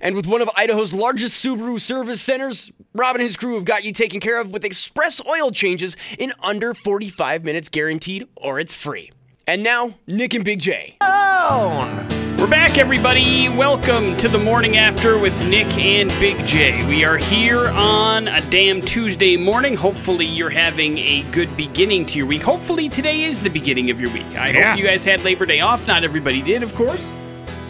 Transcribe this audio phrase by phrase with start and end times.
[0.00, 3.84] And with one of Idaho's largest Subaru service centers, Rob and his crew have got
[3.84, 8.74] you taken care of with express oil changes in under 45 minutes guaranteed, or it's
[8.74, 9.10] free.
[9.46, 10.96] And now, Nick and Big J.
[11.00, 13.48] We're back, everybody.
[13.48, 16.86] Welcome to the morning after with Nick and Big J.
[16.88, 19.74] We are here on a damn Tuesday morning.
[19.74, 22.42] Hopefully, you're having a good beginning to your week.
[22.42, 24.26] Hopefully, today is the beginning of your week.
[24.36, 24.70] I Yeah.
[24.72, 25.86] hope you guys had Labor Day off.
[25.88, 27.08] Not everybody did, of course.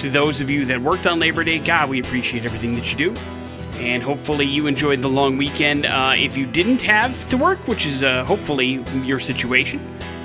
[0.00, 2.96] To those of you that worked on Labor Day, God, we appreciate everything that you
[2.96, 3.20] do.
[3.78, 5.86] And hopefully, you enjoyed the long weekend.
[5.86, 9.80] Uh, if you didn't have to work, which is uh, hopefully your situation.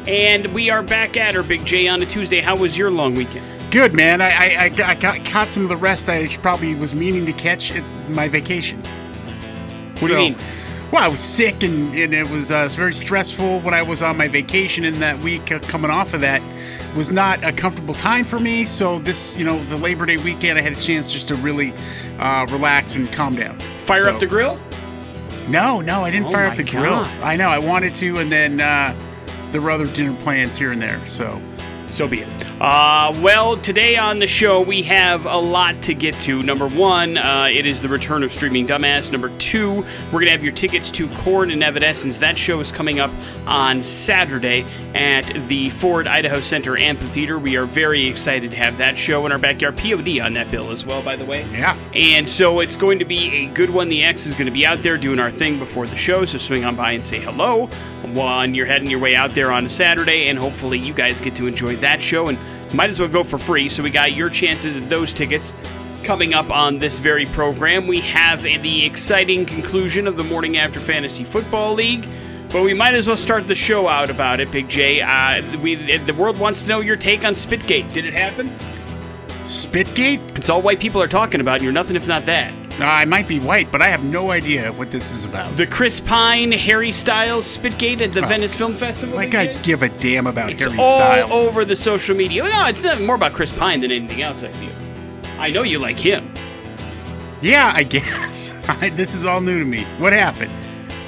[0.07, 2.41] And we are back at her, Big J, on a Tuesday.
[2.41, 3.45] How was your long weekend?
[3.71, 4.19] Good, man.
[4.21, 7.33] I, I, I, got, I caught some of the rest I probably was meaning to
[7.33, 8.81] catch at my vacation.
[9.99, 10.35] What do you mean?
[10.91, 14.17] Well, I was sick and, and it was uh, very stressful when I was on
[14.17, 16.41] my vacation, and that week uh, coming off of that
[16.97, 18.65] was not a comfortable time for me.
[18.65, 21.71] So, this, you know, the Labor Day weekend, I had a chance just to really
[22.19, 23.57] uh, relax and calm down.
[23.59, 24.59] Fire So- up the grill?
[25.47, 27.03] No, no, I didn't Oh fire up the grill.
[27.23, 28.93] I know, I wanted to, and then uh,
[29.51, 30.99] there were other dinner plans here and there.
[31.07, 31.41] So,
[31.91, 32.61] So be it.
[32.61, 36.41] Uh, well, today on the show, we have a lot to get to.
[36.43, 39.11] Number one, uh, it is the return of Streaming Dumbass.
[39.11, 42.19] Number two, we're going to have your tickets to Korn and Evanescence.
[42.19, 43.11] That show is coming up
[43.47, 47.39] on Saturday at the Ford Idaho Center Amphitheater.
[47.39, 49.77] We are very excited to have that show in our backyard.
[49.77, 51.45] POD on that bill as well, by the way.
[51.51, 51.77] yeah.
[51.93, 53.89] And so it's going to be a good one.
[53.89, 56.37] The X is going to be out there doing our thing before the show, so
[56.37, 57.69] swing on by and say hello
[58.13, 61.35] when you're heading your way out there on a Saturday, and hopefully you guys get
[61.35, 62.37] to enjoy that show and
[62.73, 63.69] might as well go for free.
[63.69, 65.53] So we got your chances at those tickets
[66.03, 67.87] coming up on this very program.
[67.87, 72.07] We have the exciting conclusion of the Morning After Fantasy Football League.
[72.51, 74.99] But we might as well start the show out about it, Big J.
[75.01, 77.93] Uh, we, the world wants to know your take on Spitgate.
[77.93, 78.49] Did it happen?
[79.45, 80.37] Spitgate?
[80.37, 82.53] It's all white people are talking about, and you're nothing if not that.
[82.79, 85.55] Uh, I might be white, but I have no idea what this is about.
[85.57, 89.15] The Chris Pine, Harry Styles Spitgate at the Venice Film Festival.
[89.15, 91.31] like I give a damn about It's Harry all Styles.
[91.31, 92.43] over the social media.
[92.43, 94.41] No, it's more about Chris Pine than anything else.
[94.43, 94.69] I feel.
[95.39, 96.33] I know you like him.
[97.41, 98.53] Yeah, I guess.
[98.93, 99.83] This is all new to me.
[99.99, 100.51] What happened?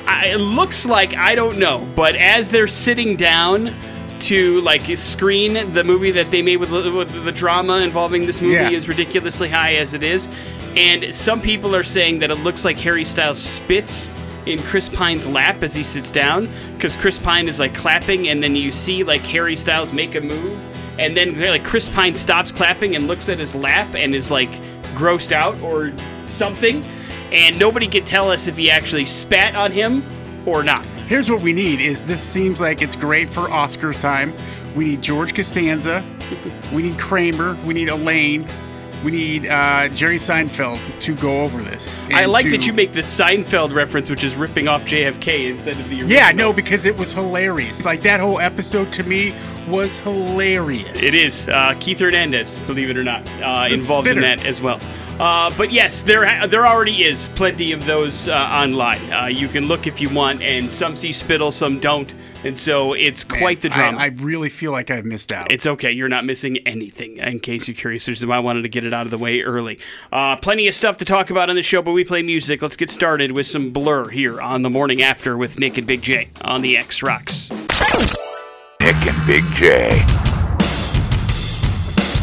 [0.05, 3.73] I, it looks like I don't know, but as they're sitting down
[4.21, 8.53] to like screen the movie that they made with, with the drama involving this movie
[8.55, 8.69] Yeah.
[8.69, 10.27] is ridiculously high as it is,
[10.75, 14.09] and some people are saying that it looks like Harry Styles spits
[14.45, 18.43] in Chris Pine's lap as he sits down because Chris Pine is like clapping, and
[18.43, 22.51] then you see like Harry Styles make a move, and then like Chris Pine stops
[22.51, 24.49] clapping and looks at his lap and is like
[24.95, 25.93] grossed out or
[26.25, 26.83] something,
[27.31, 30.03] and nobody could tell us if he actually spat on him
[30.45, 30.85] or not.
[31.07, 34.33] Here's what we need: is this seems like it's great for Oscars time.
[34.75, 36.03] We need George Costanza,
[36.73, 38.45] we need Kramer, we need Elaine,
[39.03, 42.05] we need uh, Jerry Seinfeld to go over this.
[42.13, 45.73] I like to- that you make the Seinfeld reference, which is ripping off JFK instead
[45.75, 46.11] of the original.
[46.11, 47.85] Yeah, no, because it was hilarious.
[47.85, 49.33] Like that whole episode to me
[49.67, 51.03] was hilarious.
[51.03, 54.79] It is uh, Keith Hernandez, believe it or not, uh, involved in that as well.
[55.19, 58.99] Uh, but yes, there ha- there already is plenty of those uh, online.
[59.13, 62.11] Uh, you can look if you want, and some see spittle, some don't,
[62.43, 63.97] and so it's quite the I- drama.
[63.97, 65.51] I, really feel like I've missed out.
[65.51, 65.91] It's okay.
[65.91, 67.17] You're not missing anything.
[67.17, 69.17] In case you're curious, which is why I wanted to get it out of the
[69.17, 69.79] way early.
[70.11, 72.61] Uh, plenty of stuff to talk about on the show, but we play music.
[72.61, 76.01] Let's get started with some Blur here on the morning after with Nick and Big
[76.01, 77.51] J on the X Rocks.
[78.79, 80.32] Nick and Big J.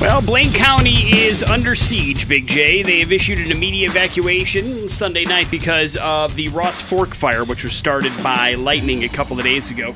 [0.00, 2.82] Well, Blaine County is under siege, Big J.
[2.82, 7.64] They have issued an immediate evacuation Sunday night because of the Ross Fork fire, which
[7.64, 9.94] was started by lightning a couple of days ago.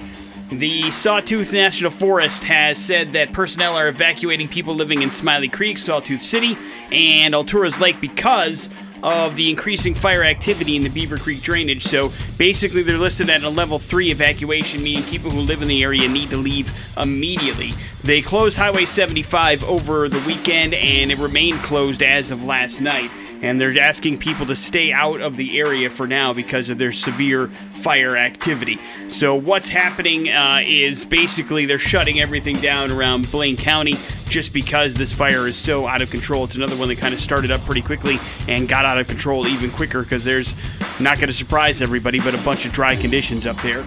[0.53, 5.79] The Sawtooth National Forest has said that personnel are evacuating people living in Smiley Creek,
[5.79, 6.59] Sawtooth City,
[6.93, 8.69] and Alturas Lake because
[9.05, 11.85] of the increasing fire activity in the Beaver Creek drainage.
[11.85, 15.83] So basically, they're listed at a level three evacuation, meaning people who live in the
[15.83, 17.75] area need to leave immediately.
[18.03, 23.11] They closed Highway 75 over the weekend, and it remained closed as of last night.
[23.43, 26.93] And they're asking people to stay out of the area for now because of their
[26.93, 27.51] severe
[27.85, 28.79] fire activity.
[29.09, 33.97] So what's happening uh, is basically they're shutting everything down around Blaine County
[34.27, 36.45] just because this fire is so out of control.
[36.45, 38.17] It's another one that kind of started up pretty quickly
[38.49, 40.55] and got out of control even quicker because there's
[40.99, 43.85] not going to surprise everybody, but a bunch of dry conditions up there.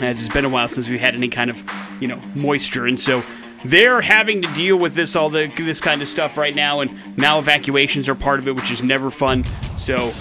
[0.00, 1.60] As it's been a while since we had any kind of,
[2.00, 3.24] you know, moisture, and so
[3.64, 7.18] they're having to deal with this all the this kind of stuff right now, and
[7.18, 9.44] now evacuations are part of it, which is never fun.
[9.76, 10.12] So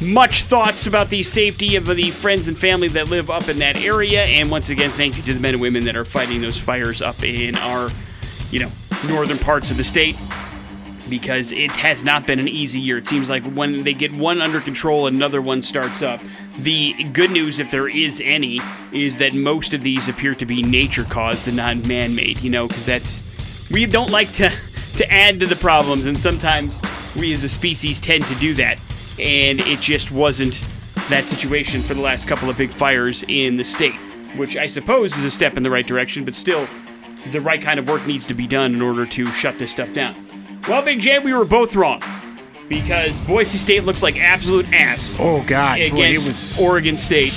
[0.00, 3.76] much thoughts about the safety of the friends and family that live up in that
[3.76, 4.22] area.
[4.22, 7.02] And once again, thank you to the men and women that are fighting those fires
[7.02, 7.90] up in our,
[8.50, 8.70] you know,
[9.08, 10.16] northern parts of the state.
[11.10, 12.98] Because it has not been an easy year.
[12.98, 16.20] It seems like when they get one under control, another one starts up.
[16.58, 18.60] The good news, if there is any,
[18.92, 22.50] is that most of these appear to be nature caused and not man made, you
[22.50, 23.70] know, because that's.
[23.70, 24.50] We don't like to,
[24.96, 26.78] to add to the problems, and sometimes
[27.16, 28.78] we as a species tend to do that
[29.20, 30.64] and it just wasn't
[31.08, 33.94] that situation for the last couple of big fires in the state,
[34.36, 36.66] which I suppose is a step in the right direction, but still,
[37.32, 39.92] the right kind of work needs to be done in order to shut this stuff
[39.92, 40.14] down.
[40.68, 42.02] Well, Big J, we were both wrong
[42.68, 45.16] because Boise State looks like absolute ass.
[45.18, 47.32] Oh God, against Boy, it was Oregon State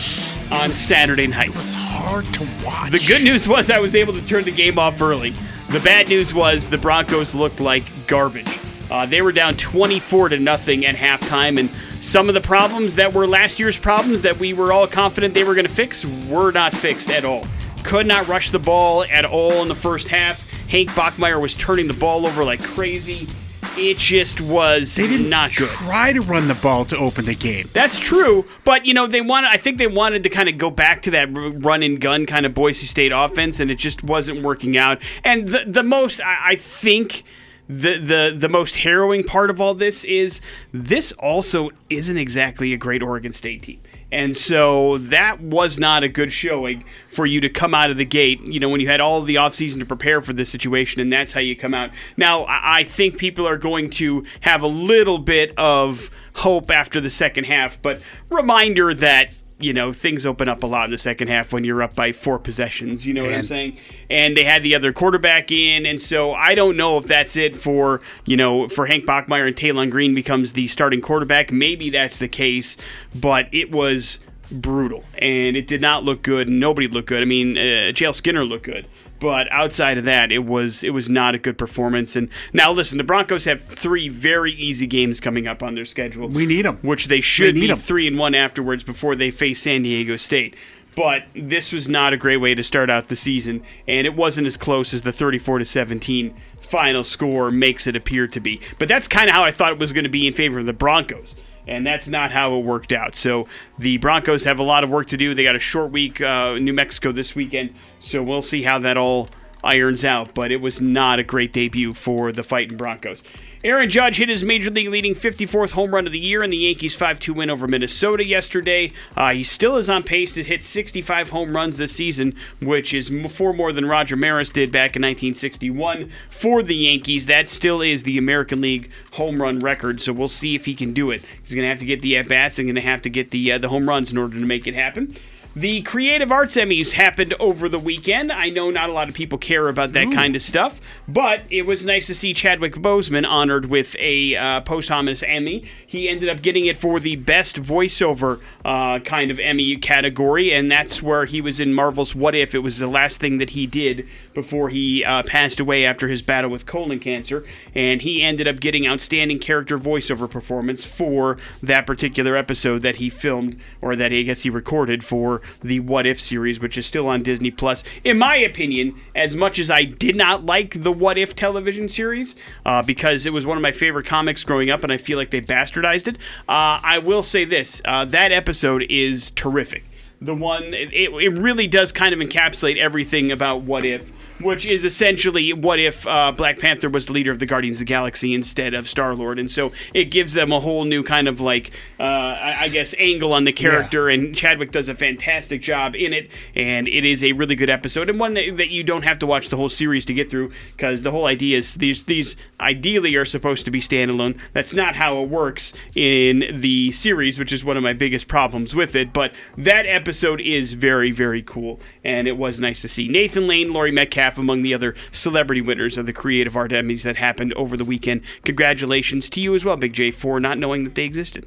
[0.52, 1.50] on Saturday night.
[1.50, 2.92] It was hard to watch.
[2.92, 5.34] The good news was I was able to turn the game off early.
[5.70, 8.50] The bad news was the Broncos looked like garbage.
[8.92, 11.70] Uh, they were down 24 to nothing at halftime, and
[12.04, 15.46] some of the problems that were last year's problems that we were all confident they
[15.46, 17.48] were going to fix were not fixed at all.
[17.86, 20.52] Could not rush the ball at all in the first half.
[20.68, 23.30] Hank Bachmeier was turning the ball over like crazy.
[23.78, 25.70] It just was they didn't not good.
[25.70, 27.70] Try to run the ball to open the game.
[27.72, 29.48] That's true, but you know they wanted.
[29.52, 32.46] I think they wanted to kind of go back to that run and gun kind
[32.46, 35.02] of Boise State offense, and it just wasn't working out.
[35.24, 37.24] And the the most I, I think
[37.72, 40.42] the the the most harrowing part of all this is
[40.74, 43.80] this also isn't exactly a great Oregon State team.
[44.12, 48.04] And so that was not a good showing for you to come out of the
[48.04, 51.14] gate, you know, when you had all the offseason to prepare for this situation, and
[51.14, 51.92] that's how you come out.
[52.18, 57.10] Now, I think people are going to have a little bit of hope after the
[57.10, 61.28] second half, but reminder that you know, things open up a lot in the second
[61.28, 63.06] half when you're up by four possessions.
[63.06, 63.78] You know what I'm saying?
[64.10, 67.56] And they had the other quarterback in, and so I don't know if that's it
[67.56, 71.52] for you know for Hank Bachmeier and Taylen Green becomes the starting quarterback.
[71.52, 72.78] Maybe that's the case,
[73.14, 74.20] but it was
[74.52, 76.50] brutal and it did not look good.
[76.50, 77.22] Nobody looked good.
[77.22, 78.14] I mean, uh, J.L.
[78.14, 78.86] Skinner looked good.
[79.22, 82.16] But outside of that, it was it was not a good performance.
[82.18, 86.28] And now listen, the Broncos have three very easy games coming up on their schedule.
[86.28, 87.78] We need them, which they should need be 'em.
[87.78, 90.56] three and one afterwards before they face San Diego State.
[90.96, 94.48] But this was not a great way to start out the season, and it wasn't
[94.48, 98.60] as close as the 34 to 17 final score makes it appear to be.
[98.80, 100.66] But that's kind of how I thought it was going to be in favor of
[100.66, 101.36] the Broncos.
[101.68, 103.16] And that's not how it worked out.
[103.16, 103.48] So
[103.78, 105.34] the Broncos have a lot of work to do.
[105.34, 107.76] They got a short week, uh, New Mexico this weekend.
[108.00, 109.30] So we'll see how that all
[109.64, 110.34] irons out.
[110.34, 113.24] But it was not a great debut for the fighting Broncos.
[113.64, 116.58] Aaron Judge hit his major league leading 54th home run of the year in the
[116.58, 118.92] Yankees 5 2 win over Minnesota yesterday.
[119.16, 123.12] Uh, he still is on pace to hit 65 home runs this season, which is
[123.30, 127.28] four more than Roger Maris did back in 1961 for the Yankees.
[127.28, 130.92] That still is the American League home run record, so we'll see if he can
[130.92, 131.22] do it.
[131.44, 133.30] He's going to have to get the at bats and going to have to get
[133.30, 135.16] the, uh, the home runs in order to make it happen.
[135.54, 138.32] The Creative Arts Emmys happened over the weekend.
[138.32, 141.66] I know not a lot of people care about that kind of stuff, but it
[141.66, 145.66] was nice to see Chadwick Boseman honored with a uh, posthumous Emmy.
[145.86, 150.72] He ended up getting it for the best voiceover uh, kind of Emmy category, and
[150.72, 152.56] that's where he was in Marvel's What If.
[152.56, 156.22] It was the last thing that he did before he uh, passed away after his
[156.22, 157.44] battle with colon cancer,
[157.76, 163.10] and he ended up getting outstanding character voiceover performance for that particular episode that he
[163.10, 167.08] filmed, or that I guess he recorded for the What If series, which is still
[167.08, 167.84] on Disney Plus.
[168.04, 172.36] In my opinion, as much as I did not like the What If television series,
[172.66, 175.32] uh, because it was one of my favorite comics growing up, and I feel like
[175.32, 176.18] they bastardized it,
[176.48, 179.84] uh, I will say this: uh, that episode is terrific.
[180.22, 184.86] The one, it, it really does kind of encapsulate everything about What If which is
[184.86, 188.34] essentially what if uh, Black Panther was the leader of the Guardians of the Galaxy
[188.34, 191.72] instead of Star Lord, and so it gives them a whole new kind of like,
[192.00, 194.10] uh, I, I guess, angle on the character.
[194.10, 198.10] And Chadwick does a fantastic job in it, and it is a really good episode,
[198.10, 200.52] and one that, that you don't have to watch the whole series to get through,
[200.76, 204.40] because the whole idea is these these ideally are supposed to be standalone.
[204.54, 208.76] That's not how it works in the series, which is one of my biggest problems
[208.76, 209.14] with it.
[209.14, 213.74] But that episode is very very cool, and it was nice to see Nathan Lane,
[213.74, 217.76] Laurie Metcalf among the other celebrity winners of the Creative Art Emmys that happened over
[217.78, 218.22] the weekend.
[218.44, 221.46] Congratulations to you as well, Big J, for not knowing that they existed.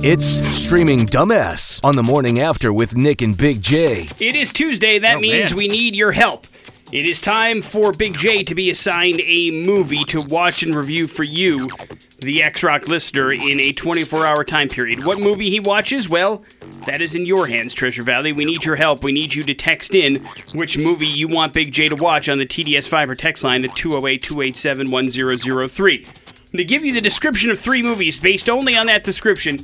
[0.00, 0.24] It's
[0.56, 4.06] Streaming Dumbass on the morning after with Nick and Big J.
[4.20, 5.00] It is Tuesday.
[5.00, 5.56] That Oh, means man.
[5.56, 6.44] we need your help.
[6.90, 11.06] It is time for Big J to be assigned a movie to watch and review
[11.06, 11.68] for you,
[12.20, 15.04] the X Rock listener, in a 24 hour time period.
[15.04, 16.08] What movie he watches?
[16.08, 16.42] Well,
[16.86, 18.32] that is in your hands, Treasure Valley.
[18.32, 19.04] We need your help.
[19.04, 22.38] We need you to text in which movie you want Big J to watch on
[22.38, 26.04] the TDS Fiber text line at 208 287 1003.
[26.56, 29.58] To give you the description of three movies based only on that description,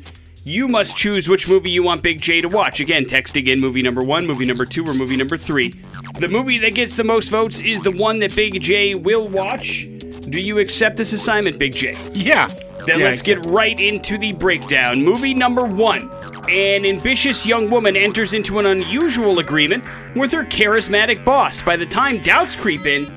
[0.45, 2.81] you must choose which movie you want Big J to watch.
[2.81, 5.73] Again, texting in movie number one, movie number two, or movie number three.
[6.19, 9.89] The movie that gets the most votes is the one that Big J will watch.
[10.29, 11.95] Do you accept this assignment, Big J?
[12.13, 12.49] Yeah.
[12.87, 15.03] Then Yeah, let's get right into the breakdown.
[15.03, 16.11] Movie number one.
[16.51, 21.63] An ambitious young woman enters into an unusual agreement with her charismatic boss.
[21.63, 23.11] By the time doubts creep in,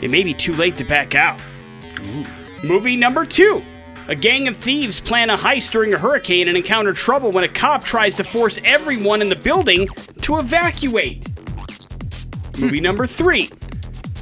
[0.00, 1.40] it may be too late to back out.
[2.64, 3.62] Movie number two.
[4.08, 7.48] A gang of thieves plan a heist during a hurricane and encounter trouble when a
[7.48, 9.86] cop tries to force everyone in the building
[10.22, 11.28] to evacuate.
[12.58, 12.84] Movie hmm.
[12.84, 13.48] number three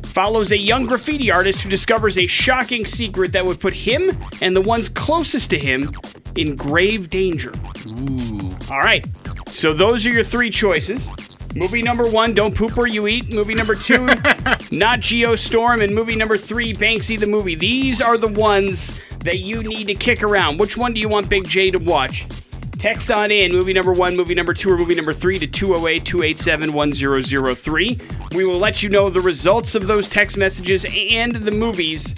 [0.04, 4.10] follows a young graffiti artist who discovers a shocking secret that would put him
[4.42, 5.90] and the ones closest to him
[6.36, 7.52] in grave danger.
[7.86, 8.50] Ooh.
[8.70, 9.06] All right.
[9.48, 11.08] So those are your three choices.
[11.54, 13.32] Movie number one, Don't Poop Where You Eat.
[13.34, 14.06] Movie number two,
[14.70, 15.82] Not Geostorm.
[15.82, 17.54] And movie number three, Banksy the Movie.
[17.54, 20.58] These are the ones that you need to kick around.
[20.58, 22.26] Which one do you want Big J to watch?
[22.72, 26.02] Text on in movie number one, movie number two, or movie number three to 208
[26.02, 27.98] 287 1003.
[28.34, 32.14] We will let you know the results of those text messages and the movies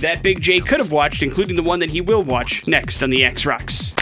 [0.00, 3.10] that Big J could have watched, including the one that he will watch next on
[3.10, 3.94] the X Rocks.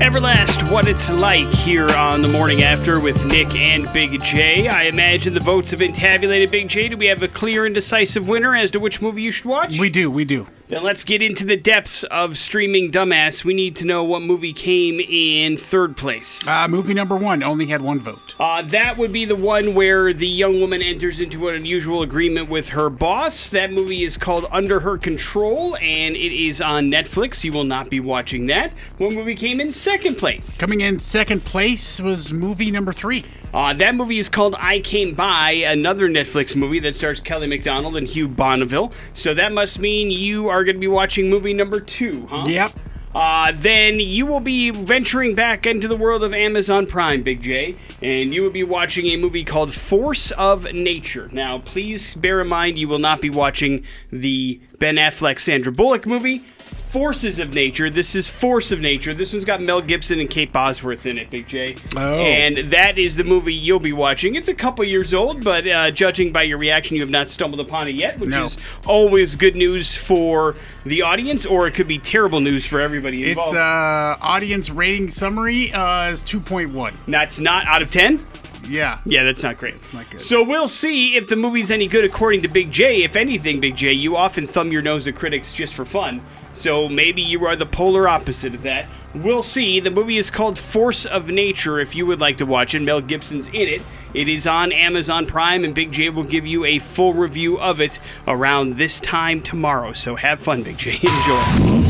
[0.00, 4.66] Everlast, what it's like here on the morning after with Nick and Big J.
[4.66, 6.88] I imagine the votes have been tabulated, Big J.
[6.88, 9.78] Do we have a clear and decisive winner as to which movie you should watch?
[9.78, 10.46] We do, we do.
[10.70, 13.44] Then let's get into the depths of streaming dumbass.
[13.44, 16.46] We need to know what movie came in third place.
[16.46, 18.36] Uh, movie number one only had one vote.
[18.38, 22.48] Uh, that would be the one where the young woman enters into an unusual agreement
[22.48, 23.50] with her boss.
[23.50, 27.42] That movie is called Under Her Control, and it is on Netflix.
[27.42, 28.70] You will not be watching that.
[28.98, 30.56] What movie came in second place?
[30.56, 33.24] Coming in second place was movie number three.
[33.52, 37.96] Uh, that movie is called I Came By, another Netflix movie that stars Kelly Macdonald
[37.96, 38.92] and Hugh Bonneville.
[39.12, 42.46] So that must mean you are going to be watching movie number two, huh?
[42.46, 42.72] Yep.
[43.12, 47.74] Uh, then you will be venturing back into the world of Amazon Prime, Big J,
[48.00, 51.28] and you will be watching a movie called Force of Nature.
[51.32, 56.06] Now, please bear in mind you will not be watching the Ben Affleck Sandra Bullock
[56.06, 56.44] movie.
[56.90, 57.88] Forces of Nature.
[57.88, 59.14] This is Force of Nature.
[59.14, 61.76] This one's got Mel Gibson and Kate Bosworth in it, Big J.
[61.96, 62.18] Oh.
[62.18, 64.34] And that is the movie you'll be watching.
[64.34, 67.60] It's a couple years old, but uh, judging by your reaction, you have not stumbled
[67.60, 68.42] upon it yet, which No.
[68.42, 73.28] is always good news for the audience, or it could be terrible news for everybody
[73.30, 73.50] involved.
[73.50, 76.92] It's uh audience rating summary uh is 2.1.
[77.06, 78.20] That's not out of 10?
[78.68, 78.98] Yeah.
[79.06, 79.74] Yeah, that's not great.
[79.74, 80.20] It's not good.
[80.22, 83.04] So we'll see if the movie's any good according to Big J.
[83.04, 86.20] If anything, Big J, you often thumb your nose at critics just for fun.
[86.52, 88.86] So maybe you are the polar opposite of that.
[89.14, 89.80] We'll see.
[89.80, 92.80] The movie is called Force of Nature if you would like to watch it.
[92.80, 93.82] Mel Gibson's in it.
[94.14, 97.80] It is on Amazon Prime, and Big J will give you a full review of
[97.80, 99.92] it around this time tomorrow.
[99.92, 100.90] So have fun, Big J.
[101.02, 101.86] Enjoy.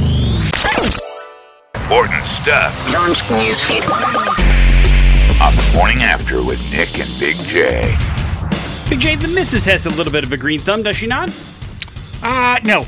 [1.75, 3.83] Important stuff Launch newsfeed.
[5.43, 7.97] on the morning after with Nick and Big J.
[8.89, 11.31] Big J, the missus has a little bit of a green thumb, does she not?
[12.23, 12.87] Uh no.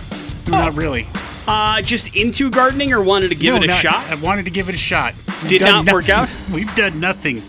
[0.48, 1.06] Not really.
[1.46, 4.10] Uh, just into gardening or wanted to give No, it a not- shot?
[4.10, 5.14] I wanted to give it a shot.
[5.42, 6.28] We've Did not work out?
[6.52, 7.42] We've done nothing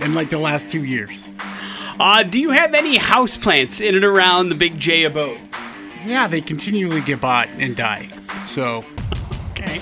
[0.00, 1.28] in like the last two years.
[2.00, 5.38] Uh, do you have any houseplants in and around the Big J abode?
[6.04, 8.08] Yeah, they continually get bought and die.
[8.46, 8.84] So
[9.50, 9.80] Okay.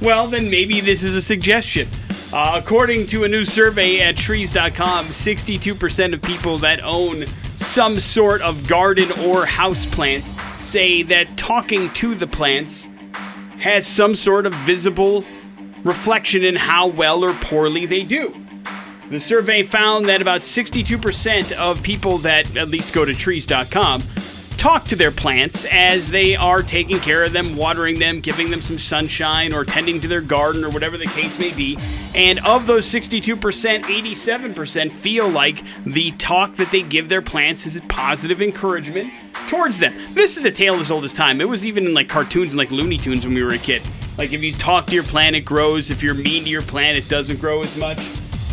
[0.00, 1.88] Well, then maybe this is a suggestion.
[2.32, 7.24] Uh, according to a new survey at trees.com, 62% of people that own
[7.56, 10.22] some sort of garden or houseplant
[10.60, 12.88] say that talking to the plants
[13.66, 15.24] has some sort of visible
[15.82, 18.32] reflection in how well or poorly they do.
[19.10, 24.04] The survey found that about 62% of people that at least go to trees.com
[24.56, 28.62] talk to their plants as they are taking care of them, watering them, giving them
[28.62, 31.76] some sunshine, or tending to their garden, or whatever the case may be.
[32.14, 33.36] And of those 62%,
[33.82, 39.12] 87% feel like the talk that they give their plants is a positive encouragement
[39.48, 39.94] towards them.
[40.12, 41.40] This is a tale as old as time.
[41.40, 43.82] It was even in like cartoons and like Looney Tunes when we were a kid.
[44.18, 45.90] Like if you talk to your plant, it grows.
[45.90, 47.98] If you're mean to your plant, it doesn't grow as much.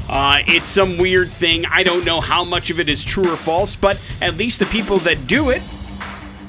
[0.09, 1.65] Uh, it's some weird thing.
[1.65, 4.65] I don't know how much of it is true or false, but at least the
[4.65, 5.61] people that do it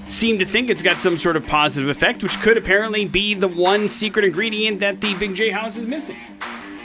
[0.09, 3.49] seem to think it's got some sort of positive effect, which could apparently be the
[3.49, 6.17] one secret ingredient that the Big J house is missing.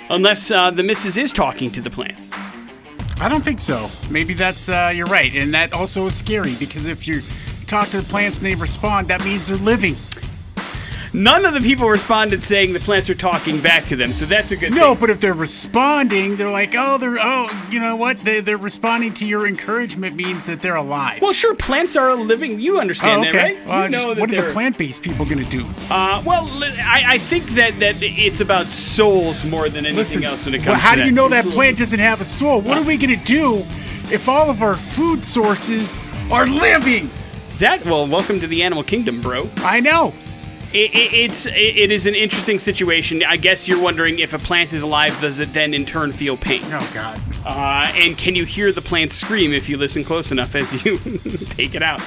[0.10, 2.30] Unless uh, the missus is talking to the plants.
[3.22, 3.90] I don't think so.
[4.10, 7.20] Maybe that's uh, you're right, and that also is scary because if you
[7.68, 9.96] talk to the plants and they respond, that means they're living.
[11.20, 14.52] None of the people responded saying the plants are talking back to them, so that's
[14.52, 14.80] a good thing.
[14.80, 15.02] No, thing.
[15.02, 18.20] but if they're responding, they're like, oh, they're oh, you know what?
[18.20, 21.22] They they're responding to your encouragement means that they're alive.
[21.22, 22.62] Well, sure, plants are a living.
[22.62, 23.58] You Oh, understand that, right?
[23.68, 25.66] Well, you just- that what are they're- the plant-based people gonna do?
[25.92, 30.24] Uh, well, li- I, I think that, that it's about souls more than anything Listen,
[30.24, 31.06] else when it comes well, how to do that.
[31.08, 32.62] you know that plant doesn't have a soul?
[32.62, 33.58] What are we gonna do
[34.10, 36.00] if all of our food sources
[36.32, 37.12] are living?
[37.60, 39.50] That well, welcome to the animal kingdom, bro.
[39.58, 40.14] I know.
[40.72, 43.24] It, it, it's it, it is an interesting situation.
[43.24, 46.38] I guess you're wondering if a plant is alive, does it then in turn feel
[46.38, 46.62] pain?
[46.66, 47.20] Oh God.
[47.46, 50.98] Uh, and can you hear the plant scream if you listen close enough as you
[51.50, 52.02] take it out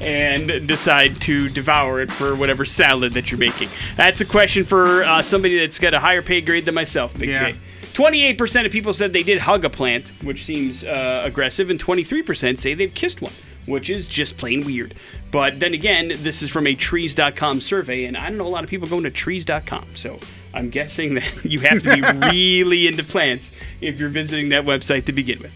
[0.00, 3.68] and decide to devour it for whatever salad that you're making?
[3.96, 7.30] That's a question for uh, somebody that's got a higher pay grade than myself, Big
[7.30, 7.52] Yeah.
[7.52, 7.58] J.
[7.94, 12.58] 28% of people said they did hug a plant, which seems uh, aggressive, and 23%
[12.58, 13.32] say they've kissed one,
[13.66, 14.94] which is just plain weird.
[15.30, 18.64] But then again, this is from a trees.com survey, and I don't know a lot
[18.64, 20.18] of people going to trees.com, so
[20.52, 25.04] I'm guessing that you have to be really into plants if you're visiting that website
[25.06, 25.52] to begin with.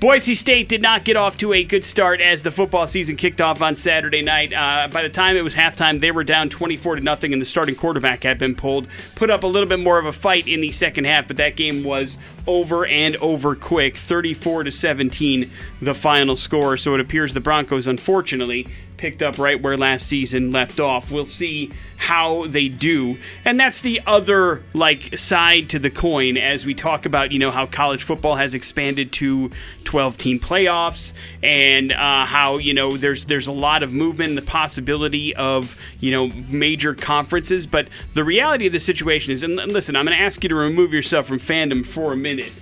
[0.00, 3.40] Boise State did not get off to a good start as the football season kicked
[3.40, 4.52] off on Saturday night.
[4.52, 7.46] Uh, by the time it was halftime, they were down 24 to nothing, and the
[7.46, 8.86] starting quarterback had been pulled.
[9.16, 11.56] Put up a little bit more of a fight in the second half, but that
[11.56, 15.50] game was over and over quick, 34 to 17,
[15.82, 16.76] the final score.
[16.76, 21.10] So it appears the Broncos, unfortunately, picked up right where last season left off.
[21.10, 23.16] We'll see how they do.
[23.44, 27.50] And that's the other like side to the coin as we talk about, you know,
[27.50, 29.50] how college football has expanded to
[29.84, 31.12] 12 team playoffs
[31.42, 35.76] and uh, how, you know, there's there's a lot of movement and the possibility of,
[35.98, 40.16] you know, major conferences, but the reality of the situation is and listen, I'm going
[40.16, 42.52] to ask you to remove yourself from fandom for a minute.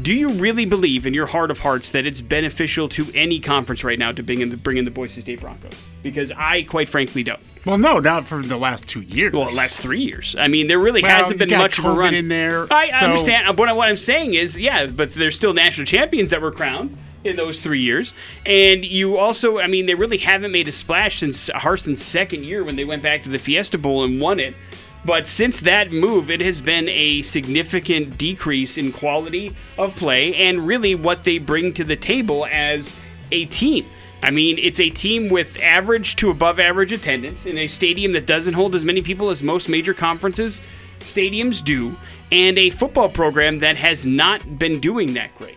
[0.00, 3.82] Do you really believe in your heart of hearts that it's beneficial to any conference
[3.82, 5.74] right now to bring in the, bring in the Boise State Broncos?
[6.02, 7.40] Because I, quite frankly, don't.
[7.66, 9.32] Well, no, not for the last two years.
[9.32, 10.36] Well, last three years.
[10.38, 13.06] I mean, there really Well, hasn't been much of a run in there, I so-
[13.06, 13.58] understand.
[13.58, 16.96] What, I- what I'm saying is, yeah, but there's still national champions that were crowned
[17.24, 18.14] in those three years,
[18.46, 22.64] and you also, I mean, they really haven't made a splash since Harsin's second year
[22.64, 24.54] when they went back to the Fiesta Bowl and won it.
[25.04, 30.66] But since that move, it has been a significant decrease in quality of play and
[30.66, 32.96] really what they bring to the table as
[33.32, 33.86] a team.
[34.22, 38.26] I mean, it's a team with average to above average attendance in a stadium that
[38.26, 40.60] doesn't hold as many people as most major conferences
[41.00, 41.96] stadiums do,
[42.30, 45.56] and a football program that has not been doing that great.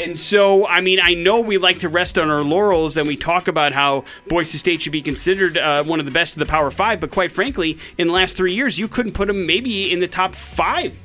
[0.00, 3.16] And so, I mean, I know we like to rest on our laurels and we
[3.16, 6.46] talk about how Boise State should be considered uh, one of the best of the
[6.46, 9.92] Power Five, but quite frankly, in the last three years, you couldn't put them maybe
[9.92, 10.96] in the top five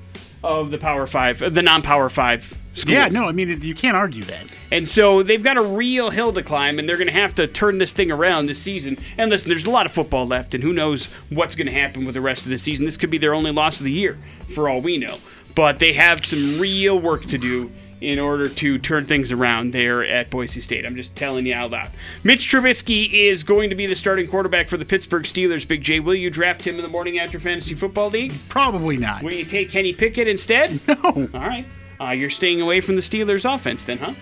[0.46, 2.94] of the Power Five, the non Power Five schools.
[2.94, 4.46] yeah, no, I mean you can't argue that.
[4.72, 7.48] And so they've got a real hill to climb, and they're going to have to
[7.48, 8.98] turn this thing around this season.
[9.18, 12.06] And listen, there's a lot of football left, and who knows what's going to happen
[12.06, 12.86] with the rest of the season.
[12.86, 14.18] This could be their only loss of the year,
[14.54, 15.18] for all we know.
[15.54, 17.72] But they have some real work to do
[18.06, 20.86] in order to turn things around there at Boise State.
[20.86, 21.90] I'm just telling you out loud.
[22.24, 25.68] Mitch Trubisky is going to be the starting quarterback for the Pittsburgh Steelers.
[25.68, 28.34] Big J, will you draft him in the morning after fantasy football league?
[28.48, 29.24] Probably not.
[29.24, 30.80] Will you take Kenny Pickett instead?
[30.88, 31.28] No.
[31.34, 31.66] All right.
[32.00, 34.14] Uh, you're staying away from the Steelers' offense then, huh?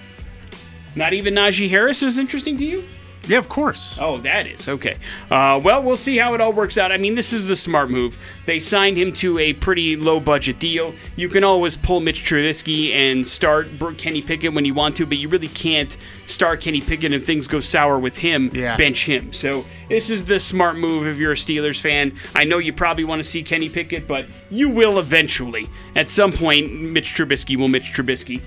[0.95, 2.83] Not even Najee Harris is interesting to you?
[3.25, 3.97] Yeah, of course.
[4.01, 4.67] Oh, that is.
[4.67, 4.97] Okay.
[5.31, 6.91] Uh, well, we'll see how it all works out.
[6.91, 8.17] I mean, this is the smart move.
[8.45, 10.93] They signed him to a pretty low budget deal.
[11.15, 15.17] You can always pull Mitch Trubisky and start Kenny Pickett when you want to, but
[15.17, 18.75] you really can't start Kenny Pickett if things go sour with him, Yeah.
[18.75, 19.31] bench him.
[19.31, 22.19] So this is the smart move if you're a Steelers fan.
[22.35, 25.69] I know you probably want to see Kenny Pickett, but you will eventually.
[25.95, 28.41] At some point, Mitch Trubisky will Mitch Trubisky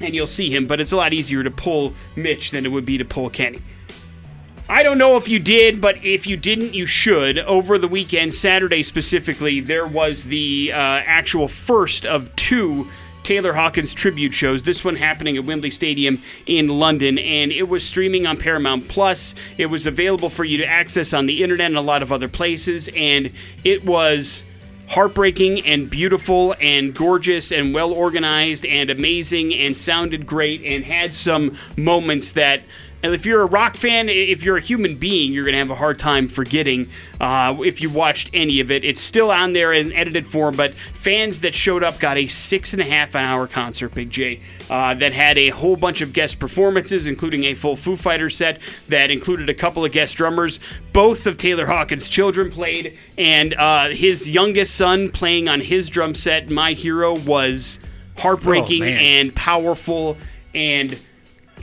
[0.00, 2.84] and you'll see him, but it's a lot easier to pull Mitch than it would
[2.84, 3.60] be to pull Kenny.
[4.72, 7.38] I don't know if you did, but if you didn't, you should.
[7.40, 12.88] Over the weekend, Saturday specifically, there was the uh, actual first of two
[13.22, 14.62] Taylor Hawkins tribute shows.
[14.62, 19.34] This one happening at Wembley Stadium in London, and it was streaming on Paramount Plus.
[19.58, 22.28] It was available for you to access on the internet and a lot of other
[22.28, 23.30] places, and
[23.64, 24.42] it was
[24.88, 31.14] heartbreaking and beautiful and gorgeous and well organized and amazing and sounded great and had
[31.14, 32.62] some moments that
[33.02, 35.70] And if you're a rock fan, if you're a human being, you're going to have
[35.70, 36.88] a hard time forgetting
[37.20, 38.84] uh, if you watched any of it.
[38.84, 42.72] It's still on there in edited form, but fans that showed up got a six
[42.72, 46.38] and a half hour concert, Big J, uh, that had a whole bunch of guest
[46.38, 50.60] performances, including a full Foo Fighters set that included a couple of guest drummers.
[50.92, 56.14] Both of Taylor Hawkins' children played, and uh, his youngest son playing on his drum
[56.14, 57.80] set, My Hero, was
[58.18, 60.16] heartbreaking Oh, and powerful
[60.54, 60.98] and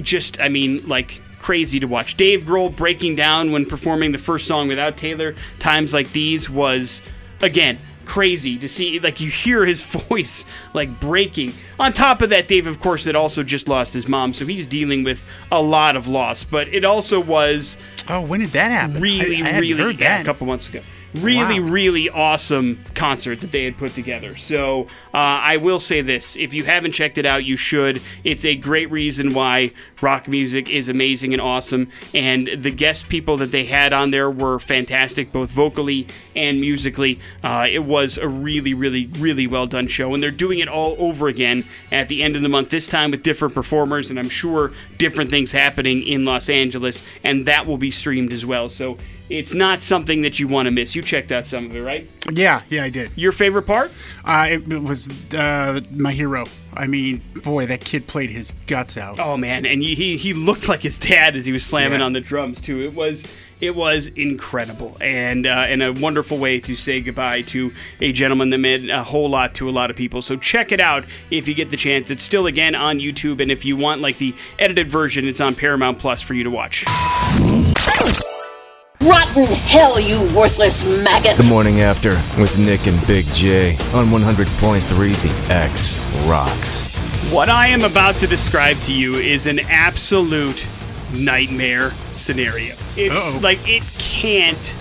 [0.01, 2.15] just I mean like crazy to watch.
[2.15, 7.01] Dave Grohl breaking down when performing the first song without Taylor times like these was
[7.41, 11.53] again crazy to see like you hear his voice like breaking.
[11.79, 14.65] On top of that Dave of course had also just lost his mom so he's
[14.67, 18.99] dealing with a lot of loss, but it also was Oh, when did that happen?
[19.01, 20.21] really, I, I really heard yeah, that.
[20.21, 20.81] a couple months ago.
[21.13, 21.67] Really, Wow.
[21.69, 24.35] really awesome concert that they had put together.
[24.37, 27.99] So uh, I will say this: if you haven't checked it out, you should.
[28.23, 31.89] It's a great reason why rock music is amazing and awesome.
[32.13, 37.19] And the guest people that they had on there were fantastic, both vocally and musically.
[37.43, 40.95] Uh, it was a really, really, really well done show, and they're doing it all
[40.99, 42.69] over again at the end of the month.
[42.69, 47.45] This time with different performers, and I'm sure different things happening in Los Angeles, and
[47.45, 48.69] that will be streamed as well.
[48.69, 48.97] So
[49.29, 50.95] it's not something that you want to miss.
[50.95, 52.09] You checked out some of it, right?
[52.31, 53.11] Yeah, yeah, I did.
[53.15, 53.91] Your favorite part?
[54.25, 56.47] Uh, it, it was uh, my hero.
[56.73, 59.19] I mean, boy, that kid played his guts out.
[59.19, 62.05] Oh man, and he he, looked like his dad as he was slamming Yeah.
[62.05, 62.81] on the drums too.
[62.83, 63.25] It was
[63.59, 68.49] it was incredible and uh, and a wonderful way to say goodbye to a gentleman
[68.51, 70.21] that meant a whole lot to a lot of people.
[70.21, 72.09] So check it out if you get the chance.
[72.11, 75.55] It's still again on YouTube, and if you want like the edited version, it's on
[75.55, 76.85] Paramount Plus for you to watch.
[79.01, 81.37] Rotten hell, you worthless maggot!
[81.37, 84.87] The morning after with Nick and Big J on 100.3
[85.47, 86.81] The X Rocks.
[87.31, 90.67] What I am about to describe to you is an absolute
[91.13, 92.75] nightmare scenario.
[92.97, 93.39] It's Uh-oh.
[93.41, 94.75] like it can't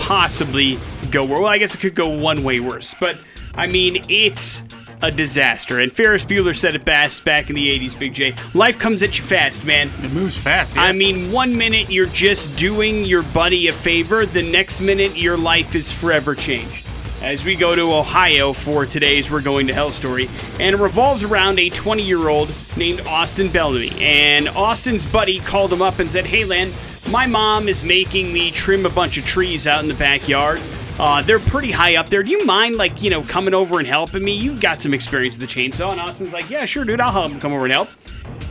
[0.00, 0.80] possibly
[1.12, 1.46] go well.
[1.46, 3.16] I guess it could go one way worse, but
[3.54, 4.64] I mean, it's
[5.02, 5.80] a disaster.
[5.80, 8.34] And Ferris Bueller said it best back in the 80s, Big J.
[8.54, 9.90] Life comes at you fast, man.
[10.02, 10.76] It moves fast.
[10.76, 10.82] Yeah.
[10.82, 15.36] I mean, one minute you're just doing your buddy a favor, the next minute your
[15.36, 16.86] life is forever changed.
[17.22, 20.28] As we go to Ohio for today's We're Going to Hell story,
[20.60, 23.92] and it revolves around a 20 year old named Austin Bellamy.
[23.98, 26.70] And Austin's buddy called him up and said, Hey, Len,
[27.10, 30.60] my mom is making me trim a bunch of trees out in the backyard.
[30.98, 32.22] Uh, they're pretty high up there.
[32.22, 34.32] Do you mind, like, you know, coming over and helping me?
[34.32, 35.90] You've got some experience with the chainsaw.
[35.90, 37.88] And Austin's like, Yeah, sure, dude, I'll help him come over and help.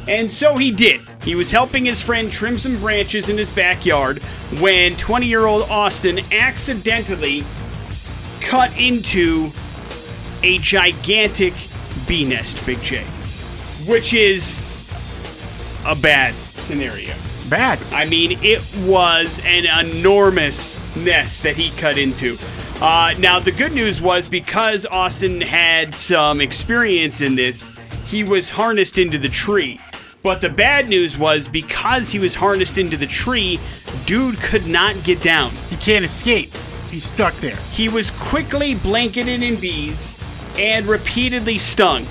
[0.08, 1.00] And so he did.
[1.22, 4.22] He was helping his friend trim some branches in his backyard
[4.60, 7.46] when 20 year old Austin accidentally
[8.42, 9.50] cut into
[10.44, 11.54] a gigantic
[12.06, 13.06] bee nest, Big J,
[13.88, 14.60] which is
[15.86, 17.14] a bad scenario.
[17.50, 17.80] bad.
[17.94, 22.38] I mean, it was an enormous nest that he cut into.
[22.82, 27.72] Uh, now, the good news was because Austin had some experience in this,
[28.06, 29.80] he was harnessed into the tree.
[30.22, 33.60] But the bad news was because he was harnessed into the tree,
[34.06, 35.52] dude could not get down.
[35.70, 36.54] He can't escape.
[36.90, 37.58] He's stuck there.
[37.72, 40.18] He was quickly blanketed in bees
[40.58, 42.06] and repeatedly stung.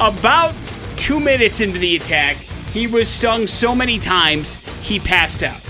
[0.00, 0.54] About
[0.96, 2.36] two minutes into the attack,
[2.72, 4.54] he was stung so many times
[4.86, 5.60] he passed out.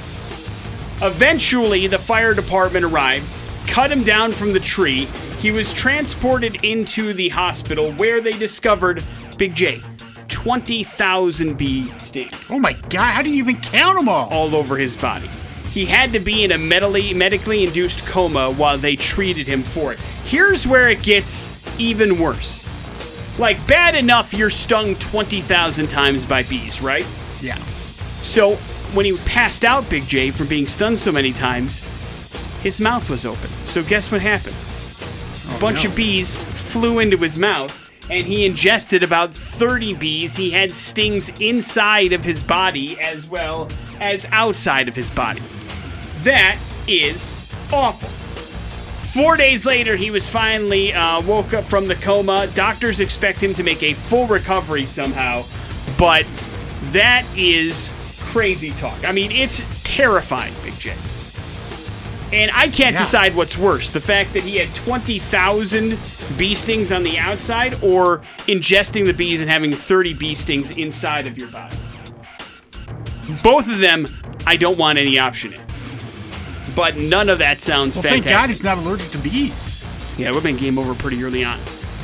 [1.01, 3.27] Eventually, the fire department arrived,
[3.69, 5.05] cut him down from the tree.
[5.39, 9.05] He was transported into the hospital where they discovered
[9.37, 9.81] Big J
[10.29, 13.13] 20,000 bee stings Oh my god!
[13.13, 14.29] How do you even count them all?
[14.29, 15.31] all over his body.
[15.71, 19.93] He had to be in a medically, medically induced coma while they treated him for
[19.93, 19.99] it.
[20.25, 22.67] Here's where it gets even worse.
[23.39, 27.07] Like, bad enough you're stung 20,000 times by bees, right?
[27.41, 27.63] Yeah.
[28.23, 28.57] So,
[28.95, 31.81] when he passed out, Big J, from being stung so many times,
[32.63, 33.51] his mouth was open.
[33.65, 34.57] So, guess what happened?
[35.55, 35.91] A bunch no.
[35.91, 40.37] of bees flew into his mouth, and he ingested about 30 bees.
[40.37, 45.43] He had stings inside of his body as well as outside of his body.
[46.23, 47.33] That is
[47.73, 48.09] awful.
[49.13, 52.47] Four days later, he was finally uh, woke up from the coma.
[52.55, 55.45] Doctors expect him to make a full recovery somehow,
[55.99, 56.27] but
[56.93, 57.91] that is
[58.33, 59.07] crazy talk.
[59.07, 60.93] I mean, it's terrifying, Big J.
[62.33, 62.99] And I can't Yeah.
[63.01, 65.97] decide what's worse the fact that he had 20,000
[66.37, 71.27] bee stings on the outside or ingesting the bees and having 30 bee stings inside
[71.27, 71.77] of your body.
[73.43, 74.09] Both of them,
[74.47, 75.61] I don't want any option in.
[76.75, 78.25] But none of that sounds Well, fantastic.
[78.25, 79.85] thank God he's not allergic to bees.
[80.19, 81.59] Yeah, it would have been game over pretty early on.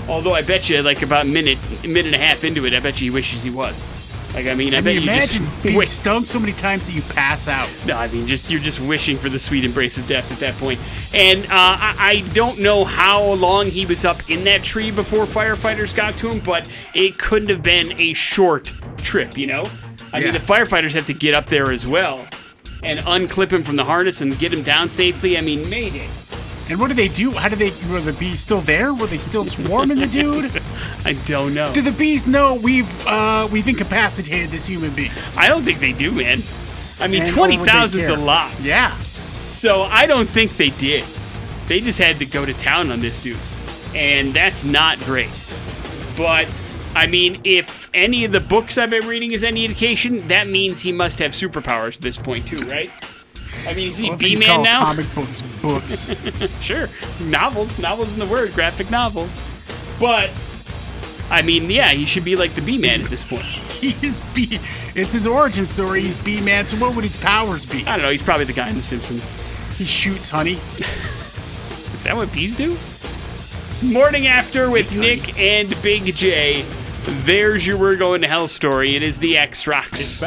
[0.08, 2.80] Although I bet you, like about a minute, minute and a half into it, I
[2.80, 3.74] bet you he wishes he was.
[4.34, 6.88] Like I mean, I, I bet mean, you imagine just being stung so many times
[6.88, 7.68] that you pass out.
[7.86, 10.54] No, I mean, just you're just wishing for the sweet embrace of death at that
[10.54, 10.80] point.
[11.14, 15.24] And uh, I, I don't know how long he was up in that tree before
[15.24, 19.64] firefighters got to him, but it couldn't have been a short trip, you know?
[20.12, 22.26] I mean, the firefighters have to get up there as well
[22.84, 25.38] and unclip him from the harness and get him down safely.
[25.38, 26.06] I mean, mayday.
[26.70, 27.30] And what do they do?
[27.30, 27.70] How do they?
[27.92, 28.94] Were the bees still there?
[28.94, 30.56] Were they still swarming the dude?
[31.04, 31.72] I don't know.
[31.72, 35.10] Do the bees know we've uh, we've incapacitated this human being?
[35.36, 36.40] I don't think they do, man.
[37.00, 38.52] I mean, And twenty or would they thousand is a lot.
[38.62, 38.98] Yeah.
[39.48, 41.04] So I don't think they did.
[41.66, 43.38] They just had to go to town on this dude.
[43.94, 45.30] And that's not great.
[46.16, 46.50] But,
[46.94, 50.80] I mean, if any of the books I've been reading is any indication, that means
[50.80, 52.90] he must have superpowers at this point, too, right?
[53.66, 54.84] I mean, is he you B call Man now?
[54.84, 56.14] Comic books books.
[56.62, 56.88] Sure.
[57.22, 57.78] Novels.
[57.78, 58.52] Novels in the word.
[58.52, 59.28] Graphic novel.
[60.00, 60.30] But,
[61.30, 63.42] I mean, yeah, he should be like the B Man at this point.
[63.44, 64.58] He's B.
[64.94, 66.00] It's his origin story.
[66.00, 66.66] He's B man.
[66.66, 67.84] So what would his powers be?
[67.86, 68.10] I don't know.
[68.10, 69.30] He's probably the guy in The Simpsons.
[69.76, 70.52] He shoots honey.
[71.92, 72.76] Is that what bees do?
[73.82, 76.64] Morning after with Nick and Big J.
[77.04, 78.96] There's your We're Going to Hell story.
[78.96, 80.22] It is the X Rocks.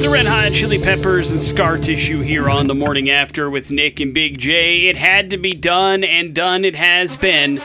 [0.00, 4.00] The Red Hot Chili Peppers and Scar Tissue here on the morning after with Nick
[4.00, 4.86] and Big J.
[4.86, 7.60] It had to be done, and done it has been.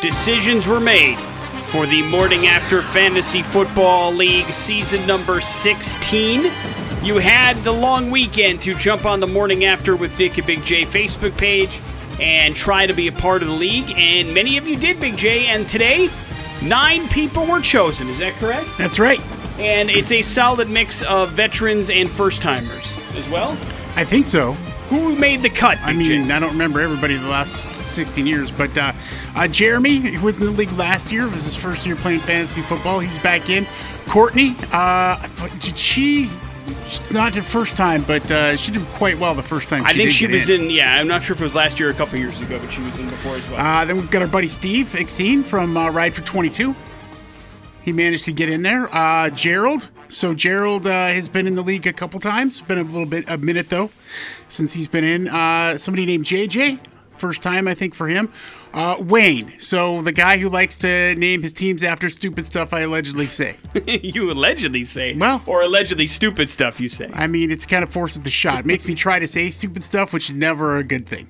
[0.00, 1.18] Decisions were made
[1.66, 6.44] for the Morning After Fantasy Football League season number 16.
[7.02, 10.64] You had the long weekend to jump on the Morning After with Nick and Big
[10.64, 11.78] J Facebook page
[12.18, 15.18] and try to be a part of the league, and many of you did, Big
[15.18, 16.08] J, and today,
[16.62, 18.08] nine people were chosen.
[18.08, 18.66] Is that correct?
[18.78, 19.20] That's right.
[19.58, 23.52] And it's a solid mix of veterans and first timers as well.
[23.96, 24.52] I think so.
[24.90, 25.78] Who made the cut?
[25.82, 28.92] I mean, I don't remember everybody the last 16 years, but uh,
[29.34, 32.20] uh, Jeremy, who was in the league last year, it was his first year playing
[32.20, 33.00] fantasy football.
[33.00, 33.66] He's back in.
[34.06, 35.26] Courtney, uh,
[35.58, 36.30] did she?
[37.12, 39.82] Not the first time, but uh, she did quite well the first time.
[39.84, 40.70] I think she was in.
[40.70, 42.72] Yeah, I'm not sure if it was last year or a couple years ago, but
[42.72, 43.60] she was in before as well.
[43.60, 46.74] Uh, then we've got our buddy Steve Exene from uh, Ride for 22.
[47.86, 48.92] He managed to get in there.
[48.92, 49.90] Uh, Gerald.
[50.08, 52.60] So Gerald uh, has been in the league a couple times.
[52.60, 53.90] Been a little bit, a minute though,
[54.48, 55.28] since he's been in.
[55.28, 56.80] Uh, somebody named JJ.
[57.16, 58.30] First time, I think, for him.
[58.74, 59.56] Uh, Wayne.
[59.60, 63.56] So the guy who likes to name his teams after stupid stuff I allegedly say.
[63.86, 67.08] you allegedly say, Well- or allegedly stupid stuff you say.
[67.14, 68.60] I mean, it's kind of forces the shot.
[68.60, 71.28] It makes me try to say stupid stuff, which is never a good thing.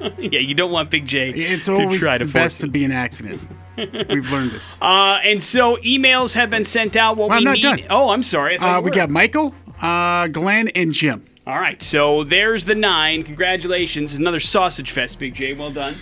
[0.18, 2.68] yeah, you don't want Big J It's to always try to the force best to
[2.68, 3.42] be an accident.
[3.76, 4.78] We've learned this.
[4.82, 7.16] Uh, and so emails have been sent out.
[7.16, 7.62] What Well, we I'm not need.
[7.62, 7.80] done.
[7.90, 8.58] Oh, I'm sorry.
[8.58, 8.90] Uh, we were.
[8.90, 11.24] got Michael, uh, Glenn, and Jim.
[11.46, 13.22] All right, so there's the nine.
[13.22, 15.52] Congratulations, another sausage fest, Big J.
[15.54, 15.94] Well done.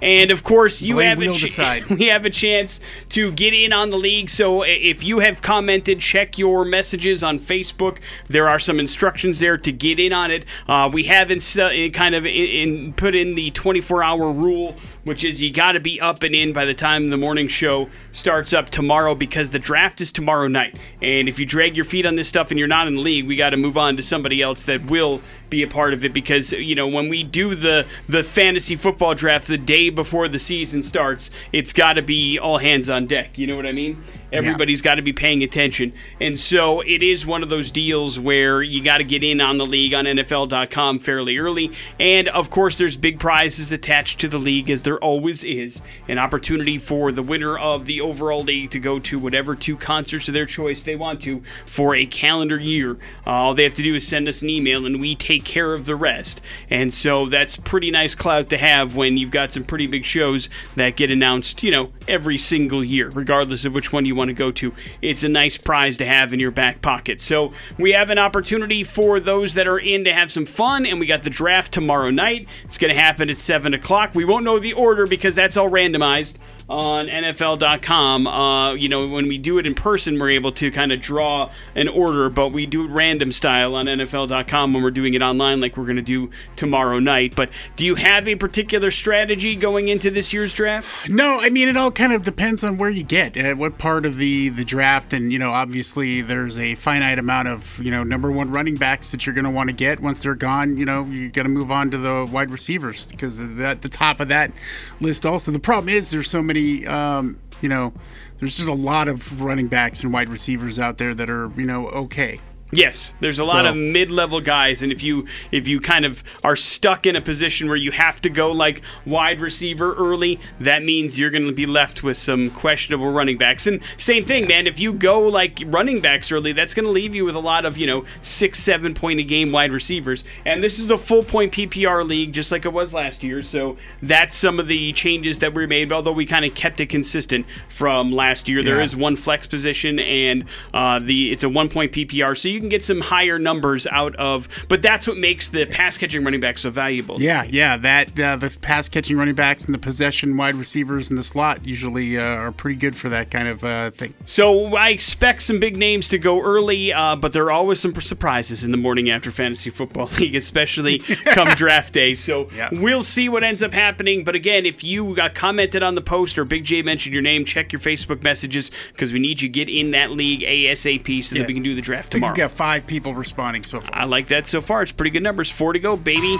[0.00, 2.78] And of course, you Blame have a ch- we have a chance
[3.10, 4.30] to get in on the league.
[4.30, 7.98] So if you have commented, check your messages on Facebook.
[8.28, 10.44] There are some instructions there to get in on it.
[10.68, 14.76] Uh, we haven't uh, kind of in, in put in the 24-hour rule,
[15.08, 17.88] which is you got to be up and in by the time the morning show
[18.12, 20.76] starts up tomorrow because the draft is tomorrow night.
[21.00, 23.26] And if you drag your feet on this stuff and you're not in the league,
[23.26, 26.12] we got to move on to somebody else that will be a part of it
[26.12, 30.38] because you know when we do the the fantasy football draft the day before the
[30.38, 33.38] season starts, it's got to be all hands on deck.
[33.38, 34.02] You know what I mean?
[34.30, 35.92] Everybody's got to be paying attention.
[36.20, 39.56] And so it is one of those deals where you got to get in on
[39.56, 41.72] the league on NFL.com fairly early.
[41.98, 45.82] And of course, there's big prizes attached to the league, as there always is.
[46.06, 50.28] An opportunity for the winner of the overall league to go to whatever two concerts
[50.28, 52.92] of their choice they want to for a calendar year.
[53.26, 55.74] Uh, all they have to do is send us an email and we take care
[55.74, 56.40] of the rest.
[56.70, 60.48] And so that's pretty nice clout to have when you've got some pretty big shows
[60.76, 64.34] that get announced, you know, every single year, regardless of which one you want to
[64.34, 64.74] go to.
[65.02, 67.20] It's a nice prize to have in your back pocket.
[67.20, 70.98] So we have an opportunity for those that are in to have some fun, and
[70.98, 72.48] we got the draft tomorrow night.
[72.64, 74.14] It's going to happen at 7 o'clock.
[74.14, 76.38] We won't know the order because that's all randomized
[76.68, 78.26] on NFL.com.
[78.26, 81.50] Uh, you know, when we do it in person, we're able to kind of draw
[81.74, 85.60] an order, but we do it random style on NFL.com when we're doing it online,
[85.60, 87.34] like we're going to do tomorrow night.
[87.34, 91.08] But do you have a particular strategy going into this year's draft?
[91.08, 94.04] No, I mean it all kind of depends on where you get, at what part
[94.04, 98.02] of the the draft, and you know, obviously there's a finite amount of you know
[98.02, 100.00] number one running backs that you're going to want to get.
[100.00, 103.40] Once they're gone, you know, you got to move on to the wide receivers because
[103.40, 104.52] at the top of that
[105.00, 105.26] list.
[105.26, 107.92] Also, the problem is there's so many, um, you know,
[108.38, 111.66] there's just a lot of running backs and wide receivers out there that are you
[111.66, 112.40] know okay.
[112.70, 116.22] Yes, there's a lot So- of mid-level guys, and if you if you kind of
[116.44, 120.82] are stuck in a position where you have to go like wide receiver early, that
[120.84, 123.66] means you're going to be left with some questionable running backs.
[123.66, 124.66] And same thing, man.
[124.66, 127.64] If you go like running backs early, that's going to leave you with a lot
[127.64, 130.22] of you know six, seven point a game wide receivers.
[130.44, 133.42] And this is a full point PPR league, just like it was last year.
[133.42, 135.90] So that's some of the changes that were made.
[135.90, 138.84] Although we kind of kept it consistent from last year, there Yeah.
[138.84, 142.68] is one flex position, and uh, the it's a one point PPR, so you can
[142.68, 144.48] get some higher numbers out of.
[144.68, 147.22] But that's what makes the pass catching running back so valuable.
[147.22, 147.76] Yeah, yeah.
[147.76, 151.64] That uh, the pass catching running backs and the possession wide receivers in the slot
[151.64, 154.12] usually uh, are pretty good for that kind of uh, thing.
[154.24, 157.94] So I expect some big names to go early, uh, but there are always some
[157.94, 162.14] surprises in the morning after fantasy football league, especially come draft day.
[162.16, 162.70] So Yeah.
[162.72, 164.24] we'll see what ends up happening.
[164.24, 167.44] But again, if you got commented on the post or Big J mentioned your name,
[167.44, 171.34] check your Facebook messages because we need you to get in that league ASAP so
[171.36, 171.42] Yeah.
[171.42, 172.32] that we can do the draft tomorrow.
[172.48, 173.94] You've five people responding so far.
[173.94, 174.82] I like that so far.
[174.82, 175.50] It's pretty good numbers.
[175.50, 176.36] Four to go, baby.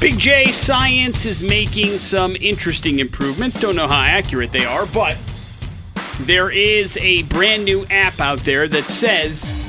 [0.00, 3.58] Big J Science is making some interesting improvements.
[3.58, 5.16] Don't know how accurate they are, but
[6.20, 9.60] there is a brand new app out there that says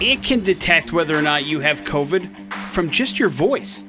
[0.00, 3.84] it can detect whether or not you have COVID from just your voice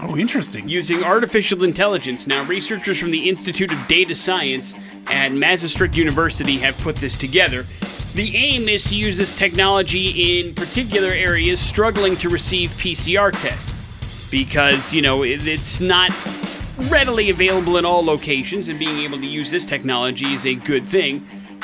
[0.00, 0.68] Oh, interesting.
[0.68, 2.26] using artificial intelligence.
[2.26, 4.74] Now, researchers from the Institute of Data Science
[5.10, 7.64] at Maastricht University have put this together.
[8.14, 14.30] The aim is to use this technology in particular areas struggling to receive PCR tests
[14.30, 16.12] because, you know, it's not
[16.88, 20.84] readily available in all locations, and being able to use this technology is a good
[20.84, 21.20] thing.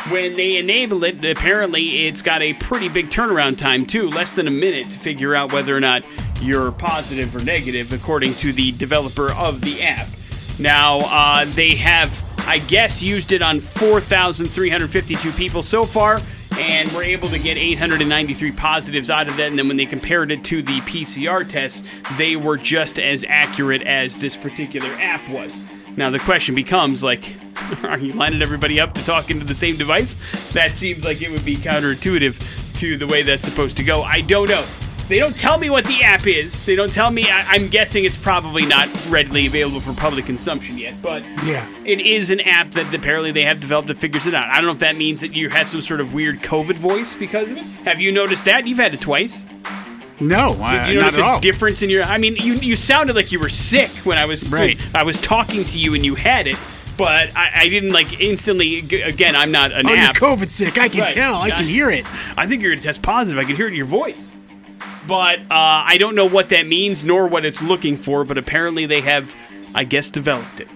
[0.08, 4.48] When they enable it, apparently it's got a pretty big turnaround time too, less than
[4.48, 6.02] a minute to figure out whether or not
[6.40, 10.08] you're positive or negative, according to the developer of the app.
[10.58, 12.10] Now, uh, they have,
[12.48, 16.20] I guess, used it on 4,352 people so far,
[16.60, 19.48] and we were able to get 893 positives out of that.
[19.48, 21.84] And then when they compared it to the PCR test,
[22.18, 25.68] they were just as accurate as this particular app was.
[25.96, 27.34] Now the question becomes like,
[27.84, 30.14] are you lining everybody up to talk into the same device?
[30.52, 34.02] That seems like it would be counterintuitive to the way that's supposed to go.
[34.02, 34.64] I don't know.
[35.10, 36.64] They don't tell me what the app is.
[36.64, 37.24] They don't tell me.
[37.28, 41.66] I, I'm guessing it's probably not readily available for public consumption yet, but Yeah.
[41.84, 44.48] it is an app that apparently they have developed that figures it out.
[44.48, 47.16] I don't know if that means that you had some sort of weird COVID voice
[47.16, 47.64] because of it.
[47.84, 48.68] Have you noticed that?
[48.68, 49.44] You've had it twice.
[50.20, 51.40] No, Did uh, you not notice a all.
[51.40, 52.04] difference in your?
[52.04, 54.80] I mean, you you sounded like you were sick when I was Right.
[54.94, 56.56] I was talking to you and you had it,
[56.96, 58.78] but I, I didn't like instantly.
[59.02, 60.20] Again, I'm not an oh, app.
[60.20, 60.78] you're COVID sick.
[60.78, 61.12] I can Right.
[61.12, 61.34] tell.
[61.34, 61.56] I Yeah.
[61.56, 62.06] can hear it.
[62.38, 63.42] I think you're gonna test positive.
[63.42, 64.29] I can hear it in your voice.
[65.10, 68.24] But uh, I don't know what that means nor what it's looking for.
[68.24, 69.34] But apparently they have,
[69.74, 70.68] I guess, developed it.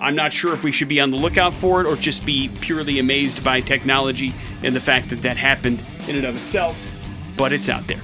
[0.00, 2.50] I'm not sure if we should be on the lookout for it or just be
[2.60, 6.76] purely amazed by technology and the fact that that happened in and of itself.
[7.36, 8.00] But it's out there.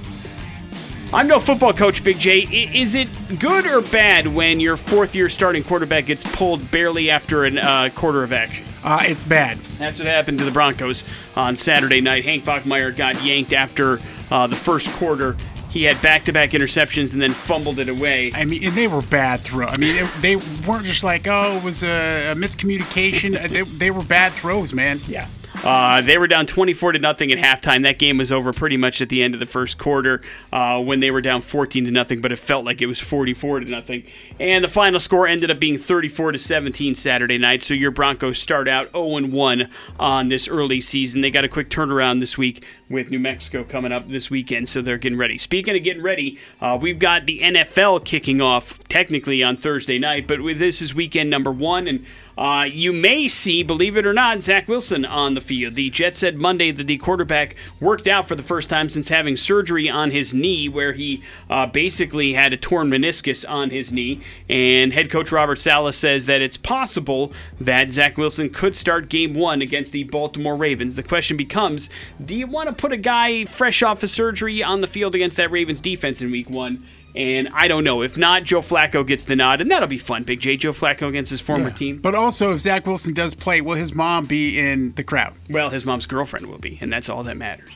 [1.11, 2.39] I'm no football coach, Big J.
[2.39, 7.43] Is it good or bad when your fourth year starting quarterback gets pulled barely after
[7.43, 8.65] a uh, quarter of action?
[8.85, 9.57] Uh, it's bad.
[9.59, 11.03] That's what happened to the Broncos
[11.35, 12.23] on Saturday night.
[12.23, 13.99] Hank Bachmeier got yanked after
[14.31, 15.37] uh, the first quarter.
[15.73, 18.31] He had back-to-back interceptions and then fumbled it away.
[18.35, 19.71] I mean, and they were bad throws.
[19.75, 23.41] I mean, it, they weren't just like, oh, it was a, a miscommunication.
[23.49, 24.99] They, they were bad throws, man.
[25.07, 25.27] Yeah.
[25.63, 27.83] Uh, they were down 24 to nothing at halftime.
[27.83, 30.99] That game was over pretty much at the end of the first quarter uh, when
[30.99, 34.03] they were down 14 to nothing, but it felt like it was 44 to nothing.
[34.39, 37.63] And the final score ended up being 34 to 17 Saturday night.
[37.63, 41.21] So your Broncos start out 0 1 on this early season.
[41.21, 44.81] They got a quick turnaround this week with New Mexico coming up this weekend, so
[44.81, 45.37] they're getting ready.
[45.37, 50.27] Speaking of getting ready, uh, we've got the NFL kicking off technically on Thursday night,
[50.27, 52.05] but this is weekend number one, and
[52.37, 55.75] uh, you may see, believe it or not, Zach Wilson on the field.
[55.75, 59.37] The Jets said Monday that the quarterback worked out for the first time since having
[59.37, 64.21] surgery on his knee, where he uh, basically had a torn meniscus on his knee.
[64.49, 69.33] And head coach Robert Saleh says that it's possible that Zach Wilson could start game
[69.33, 70.95] one against the Baltimore Ravens.
[70.95, 71.89] The question becomes
[72.23, 75.37] do you want to put a guy fresh off of surgery on the field against
[75.37, 76.83] that Ravens defense in week one?
[77.15, 78.01] And I don't know.
[78.01, 80.23] If not, Joe Flacco gets the nod, and that'll be fun.
[80.23, 81.99] Big J, Joe Flacco against his former team.
[81.99, 85.33] But also, if Zach Wilson does play, will his mom be in the crowd?
[85.49, 87.69] Well, his mom's girlfriend will be, and that's all that matters.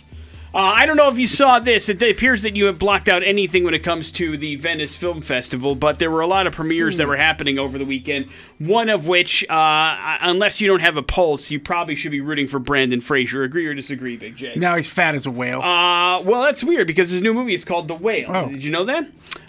[0.53, 1.87] Uh, I don't know if you saw this.
[1.87, 5.21] It appears that you have blocked out anything when it comes to the Venice Film
[5.21, 8.27] Festival, but there were a lot of premieres that were happening over the weekend.
[8.59, 12.47] One of which, uh, unless you don't have a pulse, you probably should be rooting
[12.47, 13.43] for Brendan Fraser.
[13.43, 14.55] Agree or disagree, Big J?
[14.55, 15.61] Now he's fat as a whale.
[15.61, 18.29] Uh, well, that's weird because his new movie is called The Whale.
[18.29, 18.49] Oh.
[18.49, 19.05] Did you know that?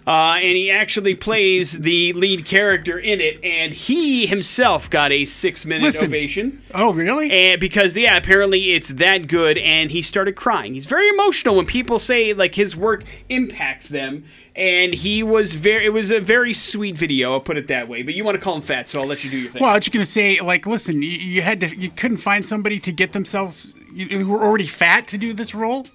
[0.09, 5.27] uh, and he actually plays the lead character in it, and he himself got a
[5.27, 6.07] six-minute Listen.
[6.07, 6.63] ovation.
[6.75, 7.31] Oh, really?
[7.31, 10.73] And because yeah, apparently it's that good, and he started crying.
[10.73, 14.25] He's very emotional when people say like his work impacts them,
[14.59, 15.87] and he was very.
[15.87, 17.33] It was a very sweet video.
[17.33, 18.03] I'll put it that way.
[18.03, 19.63] But you want to call him fat, so I'll let you do your thing.
[19.63, 22.45] Well, I was just gonna say, like, listen, you, you had to, you couldn't find
[22.45, 25.87] somebody to get themselves you, who were already fat to do this role.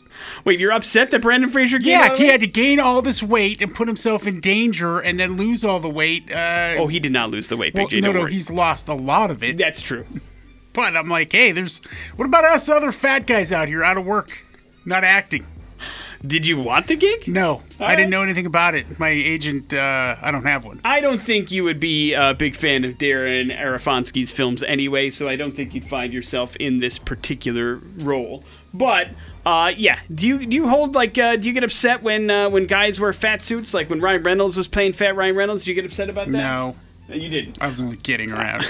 [0.45, 1.77] Wait, you're upset that Brendan Fraser?
[1.79, 5.35] Yeah, he had to gain all this weight and put himself in danger, and then
[5.35, 6.31] lose all the weight.
[6.31, 7.99] Uh, Oh, he did not lose the weight, well, Big J.
[8.01, 8.31] no, no, worry.
[8.31, 9.57] he's lost a lot of it.
[9.57, 10.05] That's true.
[10.73, 11.81] But I'm like, hey, there's
[12.15, 14.43] what about us other fat guys out here out of work,
[14.85, 15.45] not acting?
[16.25, 17.27] Did you want the gig?
[17.27, 17.95] No, I right.
[17.97, 18.97] didn't know anything about it.
[18.97, 20.79] My agent, uh, I don't have one.
[20.85, 25.27] I don't think you would be a big fan of Darren Aronofsky's films anyway, so
[25.27, 28.45] I don't think you'd find yourself in this particular role.
[28.73, 29.09] But
[29.45, 32.49] uh, yeah, do you do you hold like uh, do you get upset when uh,
[32.49, 33.73] when guys wear fat suits?
[33.73, 36.37] Like when Ryan Reynolds was playing Fat Ryan Reynolds, do you get upset about that?
[36.37, 36.75] No,
[37.09, 37.61] No, you didn't.
[37.61, 38.63] I was only kidding around.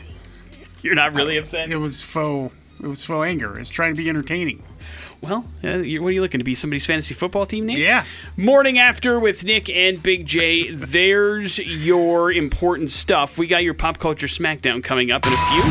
[0.82, 1.70] You're not really upset.
[1.70, 2.54] it was faux.
[2.82, 3.56] It was faux anger.
[3.56, 4.62] It was trying to be entertaining.
[5.26, 6.54] Well, uh, you, what are you looking to be?
[6.54, 7.78] Somebody's fantasy football team name?
[7.78, 8.04] Yeah.
[8.36, 10.70] Morning after with Nick and Big J.
[10.72, 13.36] There's your important stuff.
[13.36, 15.62] We got your pop culture smackdown coming up in a few.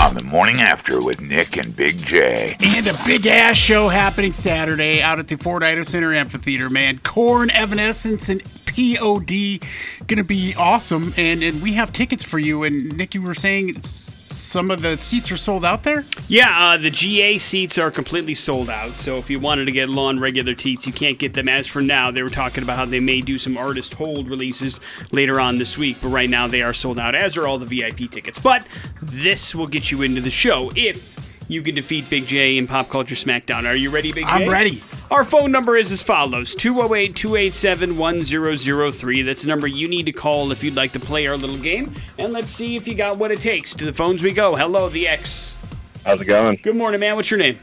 [0.00, 2.54] On the morning after with Nick and Big J.
[2.58, 6.96] And a big ass show happening Saturday out at the Ford Idaho Center Amphitheater, man.
[7.04, 9.60] Korn, Evanescence, and POD
[10.06, 11.12] gonna be awesome.
[11.18, 12.62] And and we have tickets for you.
[12.62, 16.04] And Nick, you were saying s- some of the seats are sold out there.
[16.28, 18.92] Yeah, uh, the GA seats are completely sold out.
[18.92, 21.48] So if you wanted to get lawn regular seats, you can't get them.
[21.48, 24.80] As for now, they were talking about how they may do some artist hold releases
[25.12, 27.66] later on this week, but right now they are sold out, as are all the
[27.66, 28.38] VIP tickets.
[28.38, 28.66] But
[29.02, 31.16] this will get you into the show if
[31.48, 33.66] you can defeat Big J in Pop Culture Smackdown.
[33.66, 34.30] Are you ready, Big J?
[34.30, 34.80] I'm ready.
[35.10, 39.22] Our phone number is as follows 208 287 1003.
[39.22, 41.92] That's the number you need to call if you'd like to play our little game.
[42.20, 43.74] And let's see if you got what it takes.
[43.74, 44.54] To the phones we go.
[44.54, 45.56] Hello, the X.
[46.04, 47.16] How's it going, Good morning, man.
[47.16, 47.58] What's your name?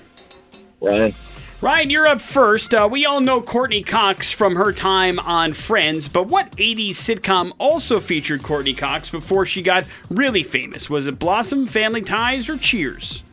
[0.82, 1.14] Ryan?
[1.62, 2.74] Ryan, you're up first.
[2.74, 7.54] Uh, we all know Courteney Cox from her time on Friends, but what 80s sitcom
[7.60, 10.90] also featured Courteney Cox before she got really famous?
[10.90, 13.24] Was it Blossom, Family Ties, or Cheers?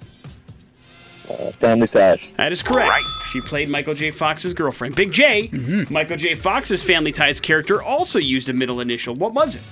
[1.29, 2.21] Uh, family ties.
[2.37, 3.05] That is correct.
[3.33, 4.11] She played Michael J.
[4.11, 4.95] Fox's girlfriend.
[4.95, 5.49] Big J,
[5.91, 6.35] Michael J.
[6.35, 9.15] Fox's Family Ties character also used a middle initial.
[9.15, 9.63] What was it?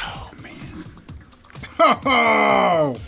[0.00, 0.84] Oh, man.
[2.04, 3.00] Oh,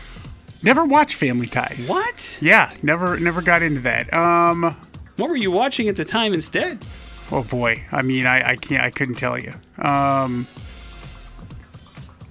[0.62, 1.88] never watched Family Ties.
[1.88, 2.38] What?
[2.40, 4.12] Yeah, never never got into that.
[4.12, 4.74] Um.
[5.16, 6.82] What were you watching at the time instead?
[7.30, 7.84] Oh boy.
[7.92, 8.82] I mean, I I can't.
[8.82, 9.52] I couldn't tell you.
[9.78, 10.46] Um.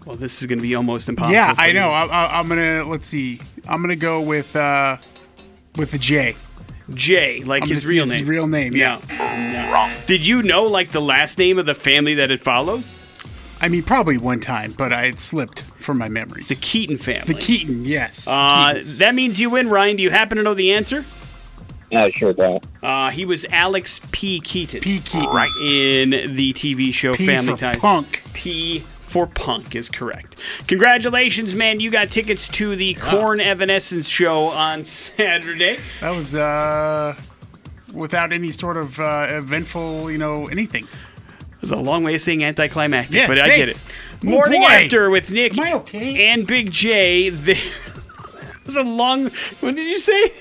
[0.05, 1.33] Well, this is going to be almost impossible.
[1.33, 1.89] Yeah, I know.
[1.89, 3.39] I, I, I'm gonna let's see.
[3.69, 4.97] I'm gonna go with uh,
[5.75, 6.35] with the J.
[6.89, 8.19] J, like I'm his real name.
[8.19, 8.75] His real name.
[8.75, 8.99] Yeah.
[9.09, 10.05] No.
[10.07, 12.97] Did you know like the last name of the family that it follows?
[13.61, 16.49] I mean, probably one time, but I had slipped from my memories.
[16.49, 17.33] The Keaton family.
[17.33, 18.27] The Keaton, yes.
[18.27, 18.97] Uh, Keatons.
[18.97, 19.97] that means you win, Ryan.
[19.97, 21.05] Do you happen to know the answer?
[21.91, 22.63] Yeah, sure don't.
[22.81, 24.39] Uh, he was Alex P.
[24.39, 24.99] Keaton P.
[24.99, 25.29] Keaton.
[25.29, 25.51] right?
[25.61, 27.77] in the TV show P Family for Ties.
[27.77, 28.23] Punk.
[28.33, 30.41] P for Punk is correct.
[30.67, 31.81] Congratulations, man.
[31.81, 35.77] You got tickets to the Korn Evanescence show on Saturday.
[35.99, 37.13] That was uh,
[37.93, 40.85] without any sort of uh, eventful, you know, anything.
[40.85, 43.83] It was a long way of saying anticlimactic, Yes, but I get it.
[44.23, 44.67] Oh, Morning boy.
[44.67, 46.29] after with Nick okay?
[46.31, 47.29] and Big J.
[47.29, 47.55] There
[48.65, 49.25] was a long.
[49.59, 50.31] What did you say?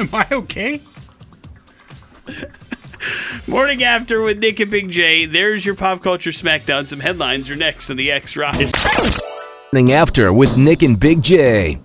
[0.00, 0.80] Am I okay?
[3.46, 5.24] Morning after with Nick and Big J.
[5.24, 6.86] There's your pop culture smackdown.
[6.86, 8.70] Some headlines are next on the X Rise.
[9.72, 11.80] Morning after with Nick and Big J.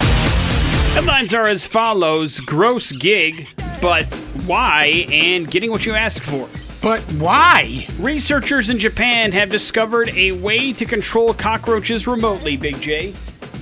[0.93, 3.47] Headlines are as follows: gross gig,
[3.81, 4.05] but
[4.45, 5.07] why?
[5.09, 6.49] And getting what you ask for.
[6.81, 7.87] But why?
[7.99, 13.13] Researchers in Japan have discovered a way to control cockroaches remotely, Big J.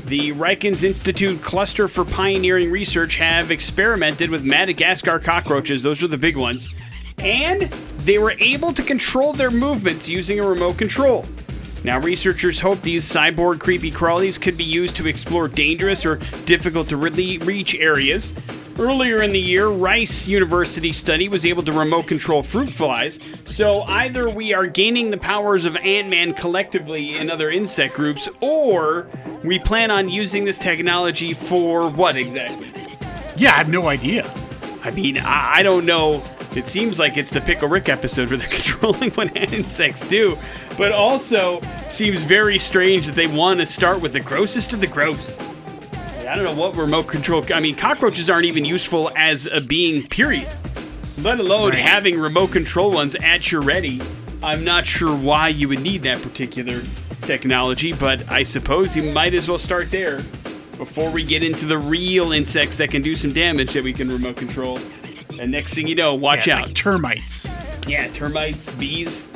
[0.05, 6.17] The RIKEN's Institute Cluster for Pioneering Research have experimented with Madagascar cockroaches, those are the
[6.17, 6.67] big ones,
[7.23, 7.63] and
[8.03, 11.25] they were able to control their movements using a remote control.
[11.83, 16.15] Now, researchers hope these cyborg creepy crawlies could be used to explore dangerous or
[16.45, 18.33] difficult to really reach areas.
[18.79, 23.83] Earlier in the year, Rice University study was able to remote control fruit flies, so
[23.83, 29.07] either we are gaining the powers of Ant Man collectively in other insect groups, or
[29.43, 32.71] we plan on using this technology for what exactly?
[33.35, 34.25] Yeah, I have no idea.
[34.83, 36.23] I mean, I, I don't know.
[36.55, 40.35] It seems like it's the Pickle Rick episode where they're controlling what insects do,
[40.77, 44.87] but also seems very strange that they want to start with the grossest of the
[44.87, 45.37] gross.
[46.27, 47.43] I don't know what remote control.
[47.53, 50.47] I mean, cockroaches aren't even useful as a being, period.
[51.21, 51.79] let alone Right.
[51.79, 54.01] having remote control ones at your ready.
[54.41, 56.81] I'm not sure why you would need that particular
[57.21, 60.17] technology, but I suppose you might as well start there
[60.77, 64.09] before we get into the real insects that can do some damage that we can
[64.09, 64.79] remote control.
[65.43, 66.67] And next thing you know, watch Yeah, out.
[66.67, 67.45] like termites.
[67.85, 69.27] yeah, termites, bees,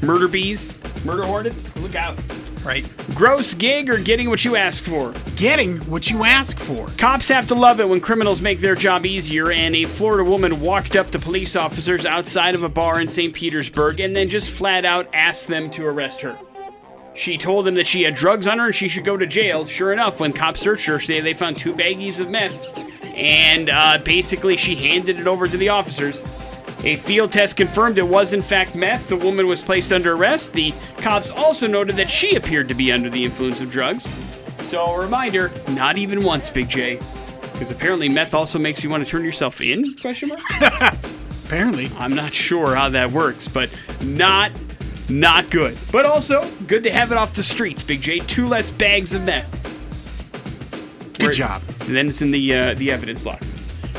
[0.00, 0.72] murder bees,
[1.04, 1.76] murder hornets.
[1.76, 2.18] Look out.
[2.64, 2.90] Right.
[3.14, 5.12] Gross gig or getting what you ask for.
[5.36, 6.86] Getting what you ask for.
[6.96, 10.62] Cops have to love it when criminals make their job easier, and a Florida woman
[10.62, 13.34] walked up to police officers outside of a bar in St.
[13.34, 16.38] Petersburg and then just flat out asked them to arrest her.
[17.14, 19.66] She told them that she had drugs on her and she should go to jail.
[19.66, 23.98] Sure enough, when cops searched her, they, they found two baggies of meth, and uh,
[24.04, 26.22] basically she handed it over to the officers.
[26.84, 29.08] A field test confirmed it was in fact meth.
[29.08, 30.52] The woman was placed under arrest.
[30.52, 34.08] The cops also noted that she appeared to be under the influence of drugs.
[34.58, 36.96] So a reminder, not even once, Big J.
[37.52, 39.96] Because apparently meth also makes you want to turn yourself in?
[39.96, 40.40] Question mark?
[41.46, 41.90] Apparently.
[41.96, 43.70] I'm not sure how that works, but
[44.02, 44.50] not
[45.08, 45.76] not good.
[45.92, 48.18] But also good to have it off the streets, Big J.
[48.20, 49.50] Two less bags of meth.
[51.18, 51.62] Good job.
[51.86, 53.42] And then it's in the uh, the evidence log.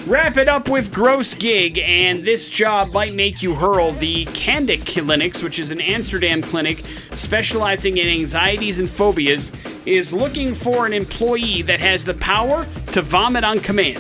[0.08, 3.92] Wrap it up with gross gig, and this job might make you hurl.
[3.94, 9.52] The Candic Clinics, which is an Amsterdam clinic specializing in anxieties and phobias,
[9.88, 14.00] is looking for an employee that has the power to vomit on command.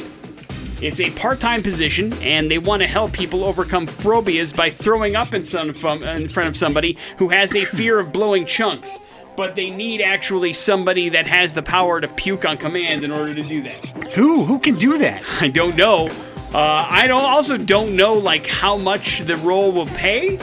[0.80, 5.34] It's a part-time position, and they want to help people overcome phobias by throwing up
[5.34, 9.00] in, some, in front of somebody who has a fear of blowing chunks.
[9.36, 13.34] But they need actually somebody that has the power to puke on command in order
[13.36, 13.84] to do that.
[14.16, 14.44] Who?
[14.46, 15.24] Who can do that?
[15.42, 16.08] I don't know.
[16.54, 20.40] Uh, I don't also don't know like how much the role will pay.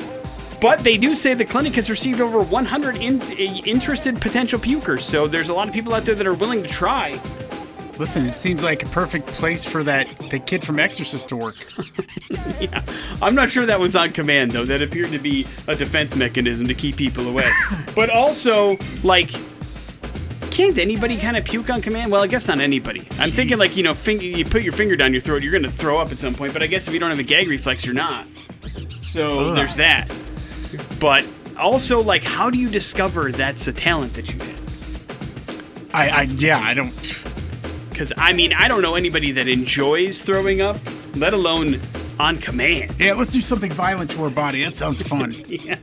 [0.60, 3.20] But they do say the clinic has received over 100 in-
[3.66, 6.68] interested potential pukers, so there's a lot of people out there that are willing to
[6.68, 7.18] try.
[8.02, 11.54] Listen, it seems like a perfect place for that the kid from Exorcist to work.
[12.60, 12.82] Yeah,
[13.20, 14.64] I'm not sure that was on command though.
[14.64, 17.50] That appeared to be a defense mechanism to keep people away.
[17.94, 19.30] but also, like,
[20.50, 22.10] can't anybody kind of puke on command?
[22.10, 23.06] Well, I guess not anybody.
[23.18, 25.70] I'm thinking like you know, finger, you put your finger down your throat, you're gonna
[25.70, 26.52] throw up at some point.
[26.52, 28.26] But I guess if you don't have a gag reflex, you're not.
[29.00, 30.12] So there's that.
[30.98, 35.90] But also, like, how do you discover that's a talent that you have?
[35.94, 37.21] I, I yeah, I don't.
[37.92, 40.78] Because I mean, I don't know anybody that enjoys throwing up,
[41.14, 41.80] let alone
[42.18, 42.94] on command.
[42.98, 44.62] Yeah, let's do something violent to our body.
[44.64, 45.36] That sounds fun.
[45.52, 45.76] Yeah.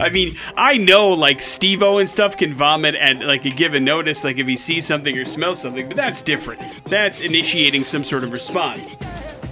[0.00, 3.84] I mean, I know like Steve O and stuff can vomit at like a given
[3.84, 6.60] notice, like if he sees something or smells something, but that's different.
[6.86, 8.96] That's initiating some sort of response.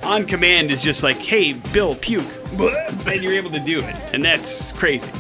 [0.03, 2.24] On command is just like, hey, Bill, puke.
[3.07, 3.94] And you're able to do it.
[4.12, 5.11] And that's crazy.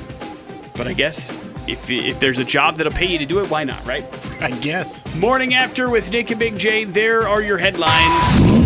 [0.74, 1.30] But I guess
[1.68, 4.04] if, if there's a job that'll pay you to do it, why not, right?
[4.40, 5.04] I guess.
[5.14, 8.62] Morning after with Nick and Big J, there are your headlines.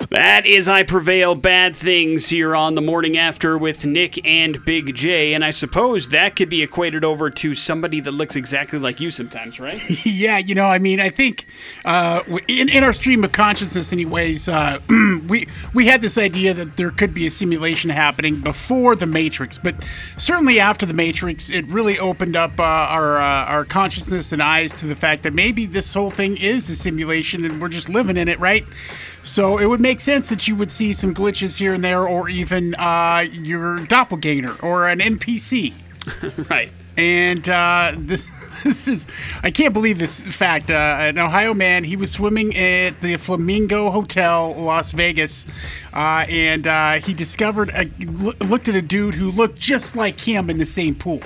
[0.00, 4.94] That is I Prevail Bad Things here on the morning after with Nick and Big
[4.94, 5.34] J.
[5.34, 9.10] And I suppose that could be equated over to somebody that looks exactly like you
[9.10, 9.80] sometimes, right?
[10.04, 11.46] Yeah, you know, I mean, I think
[11.84, 14.78] uh, in, in our stream of consciousness, anyways, uh,
[15.28, 19.58] we we had this idea that there could be a simulation happening before the Matrix,
[19.58, 19.82] but
[20.16, 24.80] certainly after the Matrix, it really opened up uh, our uh, our consciousness and eyes
[24.80, 28.16] to the fact that maybe this whole thing is a simulation and we're just living
[28.16, 28.66] in it, right?
[29.22, 32.28] So it would make sense that you would see some glitches here and there, or
[32.28, 35.74] even uh, your doppelganger or an NPC.
[36.50, 36.70] right.
[36.96, 40.70] And uh, this, this is, I can't believe this fact.
[40.70, 45.46] Uh, an Ohio man, he was swimming at the Flamingo Hotel, Las Vegas,
[45.92, 47.86] uh, and uh, he discovered, a,
[48.44, 51.20] looked at a dude who looked just like him in the same pool.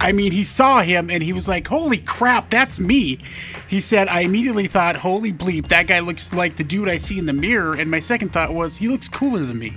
[0.00, 3.18] I mean, he saw him and he was like, Holy crap, that's me.
[3.68, 7.18] He said, I immediately thought, Holy bleep, that guy looks like the dude I see
[7.18, 7.74] in the mirror.
[7.74, 9.74] And my second thought was, he looks cooler than me.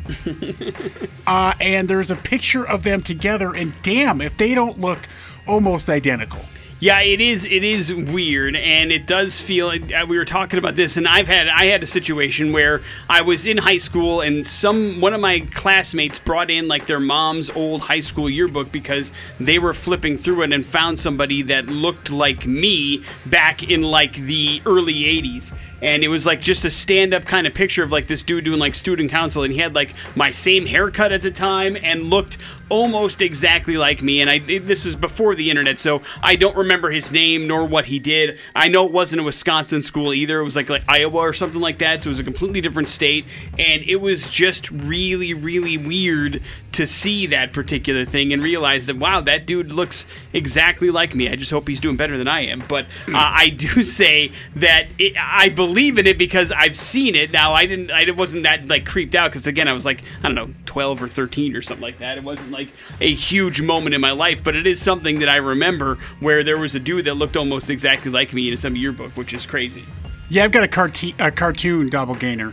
[1.27, 4.99] uh, and there's a picture of them together, and damn, if they don't look
[5.47, 6.41] almost identical.
[6.81, 7.43] Yeah, it is.
[7.45, 9.67] It is weird, and it does feel.
[9.67, 13.19] uh, We were talking about this, and I've had I had a situation where I
[13.21, 17.49] was in high school, and some one of my classmates brought in like their mom's
[17.49, 19.11] old high school yearbook because
[19.41, 24.13] they were flipping through it and found somebody that looked like me back in like
[24.13, 25.53] the early '80s.
[25.81, 28.59] And it was like just a stand-up kind of picture of like this dude doing
[28.59, 32.37] like student council, and he had like my same haircut at the time, and looked
[32.69, 36.89] almost exactly like me, and I this is before the internet, so I don't remember
[36.89, 38.39] his name nor what he did.
[38.55, 41.61] I know it wasn't a Wisconsin school either; it was like like Iowa or something
[41.61, 42.01] like that.
[42.01, 43.25] So it was a completely different state,
[43.57, 46.41] and it was just really, really weird
[46.71, 51.29] to see that particular thing and realize that wow, that dude looks exactly like me.
[51.29, 52.63] I just hope he's doing better than I am.
[52.67, 57.31] But uh, I do say that it, I believe in it because I've seen it.
[57.31, 60.23] Now I didn't, I wasn't that like creeped out because again I was like I
[60.23, 62.17] don't know, twelve or thirteen or something like that.
[62.17, 62.58] It wasn't like
[63.01, 66.57] a huge moment in my life, but it is something that I remember where there
[66.57, 69.83] was a dude that looked almost exactly like me in some yearbook, which is crazy.
[70.29, 72.51] Yeah, I've got a, carti- a cartoon doppelganger.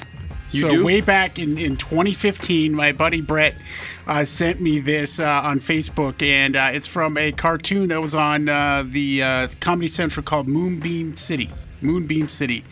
[0.51, 0.85] You so do?
[0.85, 3.57] way back in, in 2015, my buddy Brett
[4.07, 8.15] uh, sent me this uh, on Facebook, and uh, it's from a cartoon that was
[8.15, 11.51] on uh, the uh, Comedy Central called Moonbeam City.
[11.83, 12.65] Moonbeam City.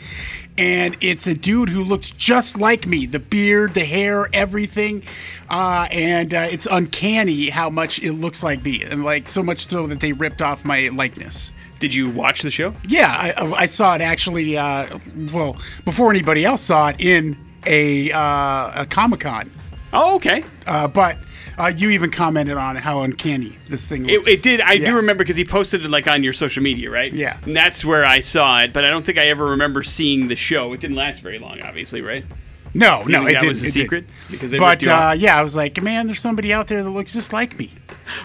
[0.56, 5.02] And it's a dude who looks just like me the beard, the hair, everything.
[5.50, 8.82] Uh, and uh, it's uncanny how much it looks like me.
[8.82, 11.52] And like so much so that they ripped off my likeness.
[11.80, 12.72] Did you watch the show?
[12.86, 14.56] Yeah, I, I saw it actually.
[14.56, 14.98] Uh,
[15.32, 17.36] well, before anybody else saw it in
[17.66, 19.50] a, uh, a Comic Con.
[19.94, 20.44] Oh, okay.
[20.66, 21.16] Uh, but
[21.56, 24.60] uh, you even commented on how uncanny this thing It, it did.
[24.60, 24.90] I Yeah.
[24.90, 27.12] do remember because he posted it like on your social media, right?
[27.12, 27.38] Yeah.
[27.44, 30.36] And that's where I saw it, but I don't think I ever remember seeing the
[30.36, 30.72] show.
[30.72, 32.24] It didn't last very long, obviously, right?
[32.76, 33.48] No, no, it that didn't.
[33.48, 33.72] was a it didn't.
[33.72, 34.04] secret?
[34.30, 35.10] Because they ripped but you off?
[35.10, 37.70] uh, yeah, I was like, man, there's somebody out there that looks just like me.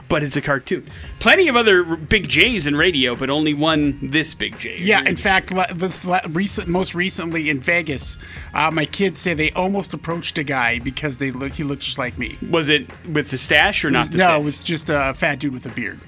[0.10, 0.90] But it's a cartoon.
[1.20, 4.76] Plenty of other r- big J's in radio, but only one this big J.
[4.78, 8.18] Yeah, in fact, le- this le- recent, most recently in Vegas,
[8.54, 11.98] uh, my kids say they almost approached a guy because they look, he looked just
[11.98, 12.38] like me.
[12.50, 14.40] Was it with the stash or not the no, stash?
[14.40, 16.02] it was just a fat dude with a beard,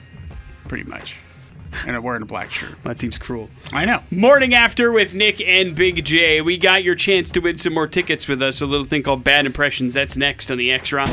[0.68, 1.18] pretty much,
[1.86, 2.82] and wearing a black shirt.
[2.84, 3.50] That seems cruel.
[3.72, 4.02] I know.
[4.12, 6.42] Morning after with Nick and Big J.
[6.42, 8.62] We got your chance to win some more tickets with us.
[8.62, 9.94] A little thing called Bad Impressions.
[9.94, 11.10] That's next on the X Rock.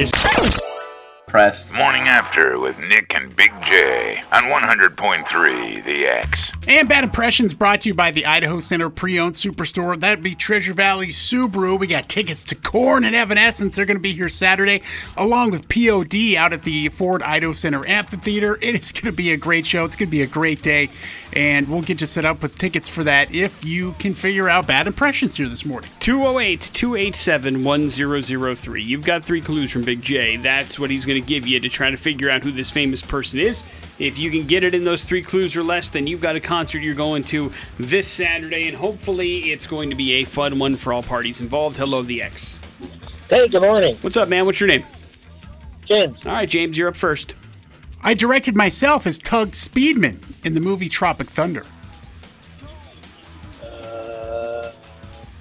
[1.29, 1.72] Pressed.
[1.74, 6.53] Morning after with Nick and Big J on 100.3 The X.
[6.66, 10.01] And Bad Impressions brought to you by the Idaho Center Pre-Owned Superstore.
[10.01, 11.79] That'd be Treasure Valley Subaru.
[11.79, 13.76] We got tickets to Korn and Evanescence.
[13.76, 14.83] They're going to be here Saturday,
[15.18, 18.57] along with POD out at the Ford Idaho Center Amphitheater.
[18.62, 19.85] It is going to be a great show.
[19.85, 20.89] It's going to be a great day,
[21.35, 24.66] and we'll get you set up with tickets for that if you can figure out
[24.66, 25.91] Bad Impressions here this morning.
[26.01, 28.83] 208 287 1003.
[28.83, 30.37] You've got three clues from Big J.
[30.39, 33.02] That's what he's going to give you to try to figure out who this famous
[33.02, 33.62] person is.
[33.98, 36.40] If you can get it in those three clues or less, then you've got a
[36.40, 40.76] concert you're going to this Saturday, and hopefully it's going to be a fun one
[40.76, 41.76] for all parties involved.
[41.76, 42.58] Hello, the X.
[43.28, 44.46] Hey, good morning, What's up, man?
[44.46, 44.84] What's your name?
[45.86, 46.24] James.
[46.26, 47.34] All right, James, you're up first.
[48.02, 51.64] I directed myself as Tugg Speedman in the movie Tropic Thunder.
[53.62, 54.70] Uh,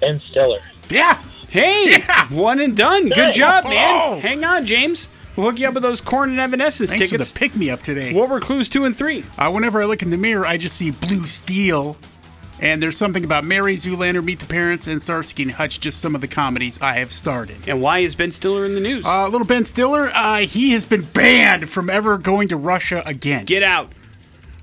[0.00, 0.60] Ben Stiller.
[0.88, 1.22] Yeah.
[1.48, 2.26] Hey, Yeah.
[2.28, 3.04] one and done.
[3.08, 3.32] Good Hey.
[3.32, 3.70] job, Oh.
[3.70, 4.20] man.
[4.20, 5.08] Hang on, James.
[5.38, 7.30] We'll hook you up with those Korn and Evanescence Thanks tickets.
[7.30, 8.12] for the pick me up today.
[8.12, 9.24] What were clues two and three?
[9.38, 11.96] Uh, whenever I look in the mirror, I just see blue steel.
[12.58, 16.16] And there's something about Mary Zoolander, Meet the Parents, and Starsky and Hutch, just some
[16.16, 17.58] of the comedies I have starred in.
[17.68, 19.06] And why is Ben Stiller in the news?
[19.06, 23.44] Uh, little Ben Stiller, uh, he has been banned from ever going to Russia again.
[23.44, 23.92] Get out.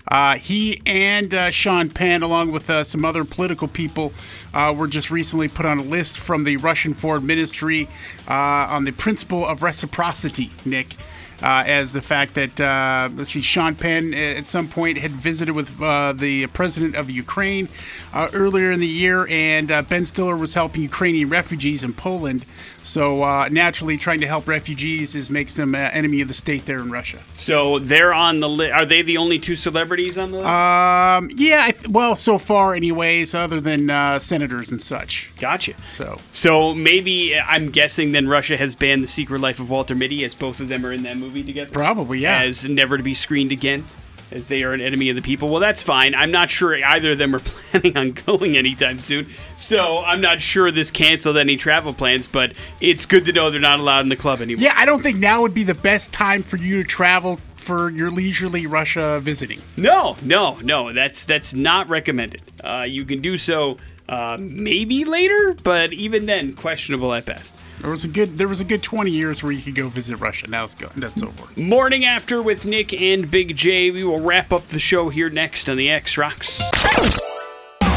[0.08, 4.14] Uh, he and uh, Sean Penn, along with uh, some other political people,
[4.54, 7.88] uh, were just recently put on a list from the Russian Foreign Ministry
[8.28, 10.96] uh, on the principle of reciprocity, Nick.
[11.42, 15.12] Uh, as the fact that uh, let's see, Sean Penn uh, at some point had
[15.12, 17.68] visited with uh, the president of Ukraine
[18.14, 22.46] uh, earlier in the year, and uh, Ben Stiller was helping Ukrainian refugees in Poland.
[22.82, 26.66] So uh, naturally, trying to help refugees is makes them uh, enemy of the state
[26.66, 27.20] there in Russia.
[27.34, 28.74] So they're on the list.
[28.74, 30.48] Are they the only two celebrities on the list?
[30.48, 35.32] Um, yeah, I th- well, so far, anyways, other than uh, senators and such.
[35.40, 35.74] gotcha.
[35.90, 40.24] So, So maybe I'm guessing then Russia has banned The Secret Life of Walter Mitty
[40.24, 41.72] as both of them are in that movie together.
[41.72, 42.42] probably, yeah.
[42.44, 43.86] As never to be screened again.
[44.32, 45.50] As they are an enemy of the people.
[45.50, 46.16] Well, that's fine.
[46.16, 49.28] I'm not sure either of them are planning on going anytime soon.
[49.56, 53.60] So I'm not sure this canceled any travel plans, but it's good to know they're
[53.60, 54.64] not allowed in the club anymore.
[54.64, 57.92] yeah, I don't think now would be the best time for you to travel for
[57.92, 59.62] your leisurely Russia visiting.
[59.78, 60.92] No, no, no.
[60.92, 62.42] That's that's not recommended.
[62.64, 63.78] Uh, you can do so
[64.10, 67.54] uh, maybe later, but even then, questionable at best.
[67.86, 70.18] There was a good, there was a good 20 years where you could go visit
[70.18, 70.50] Russia.
[70.50, 70.90] Now it's gone.
[70.96, 71.44] That's over.
[71.56, 73.92] Morning after with Nick and Big J.
[73.92, 76.64] We will wrap up the show here next on the X Rocks.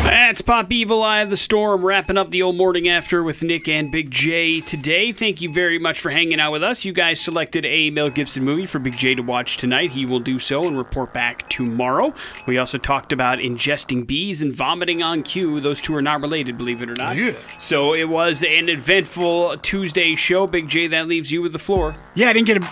[0.09, 3.68] That's Pop Evil Eye of the Storm wrapping up the old morning after with Nick
[3.68, 5.12] and Big J today.
[5.12, 6.82] Thank you very much for hanging out with us.
[6.82, 9.90] You guys selected a Mel Gibson movie for Big J to watch tonight.
[9.90, 12.14] He will do so and report back tomorrow.
[12.46, 15.61] We also talked about ingesting bees and vomiting on cue.
[15.61, 17.16] Those two are not related, believe it or not.
[17.16, 17.34] Yeah.
[17.59, 20.46] So it was an eventful Tuesday show.
[20.46, 21.94] Big J, that leaves you with the floor.
[22.14, 22.62] Yeah, I didn't get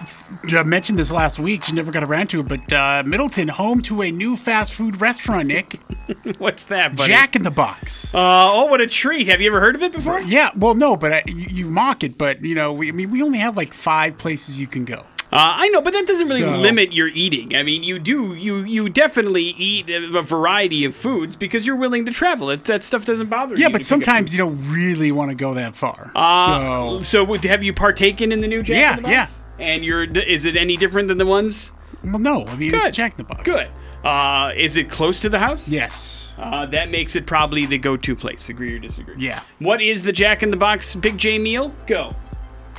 [0.49, 1.65] to uh, mention this last week.
[1.65, 5.03] She never got around to it, but uh, Middleton, home to a new fast food
[5.03, 5.79] restaurant, Nick.
[6.39, 7.13] What's that, buddy?
[7.13, 8.15] Jack in the Box.
[8.15, 9.27] Uh, oh, what a treat.
[9.27, 10.21] Have you ever heard of it before?
[10.21, 13.11] Yeah, well, no, but uh, you, you mock it, but you know, we, I mean,
[13.11, 15.05] we only have like five places you can go.
[15.33, 17.57] Uh, I know, but that doesn't really So- limit your eating.
[17.57, 22.05] I mean, you do you you definitely eat a variety of foods because you're willing
[22.07, 22.49] to travel.
[22.51, 23.63] It, that stuff doesn't bother you.
[23.63, 26.13] Yeah, but can pick up sometimes you don't really want to go that far.
[26.15, 29.13] Uh, so, so have you partaken in the new Jack Yeah, in the Box?
[29.13, 29.29] yeah.
[29.67, 31.73] And you're is it any different than the ones?
[32.05, 32.85] well, no, I mean, Good.
[32.87, 33.43] it's Jack in the Box.
[33.43, 33.69] Good.
[34.07, 35.69] Uh, is it close to the house?
[35.69, 36.33] Yes.
[36.39, 38.49] Uh, that makes it probably the go-to place.
[38.49, 39.17] Agree or disagree?
[39.19, 39.41] Yeah.
[39.59, 41.75] What is the Jack in the Box Big J meal?
[41.89, 42.15] Go.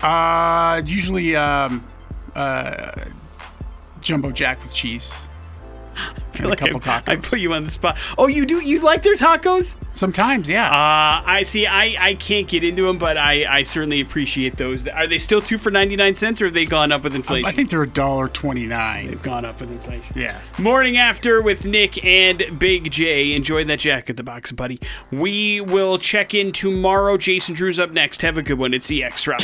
[0.01, 1.85] Uh, usually, um,
[2.33, 2.91] uh,
[3.99, 5.13] jumbo jack with cheese.
[6.37, 7.09] And a Like couple I, tacos.
[7.09, 7.97] I put you on the spot.
[8.15, 8.59] Oh, you do?
[8.63, 9.75] You like their tacos?
[9.97, 10.67] Sometimes, yeah.
[10.67, 11.65] Uh, I see.
[11.65, 14.87] I, I can't get into them, but I, I certainly appreciate those.
[14.87, 17.47] Are they still two for ninety nine cents, or have they gone up with inflation?
[17.49, 19.07] I think they're a dollar twenty nine.
[19.07, 20.13] they've gone up with inflation.
[20.15, 20.39] Yeah.
[20.59, 23.33] Morning after with Nick and Big J.
[23.33, 24.79] Enjoy that Jack at the Box, buddy.
[25.11, 27.17] We will check in tomorrow.
[27.17, 28.21] Jason Drew's up next.
[28.21, 28.75] Have a good one.
[28.75, 29.43] It's the X Rocks.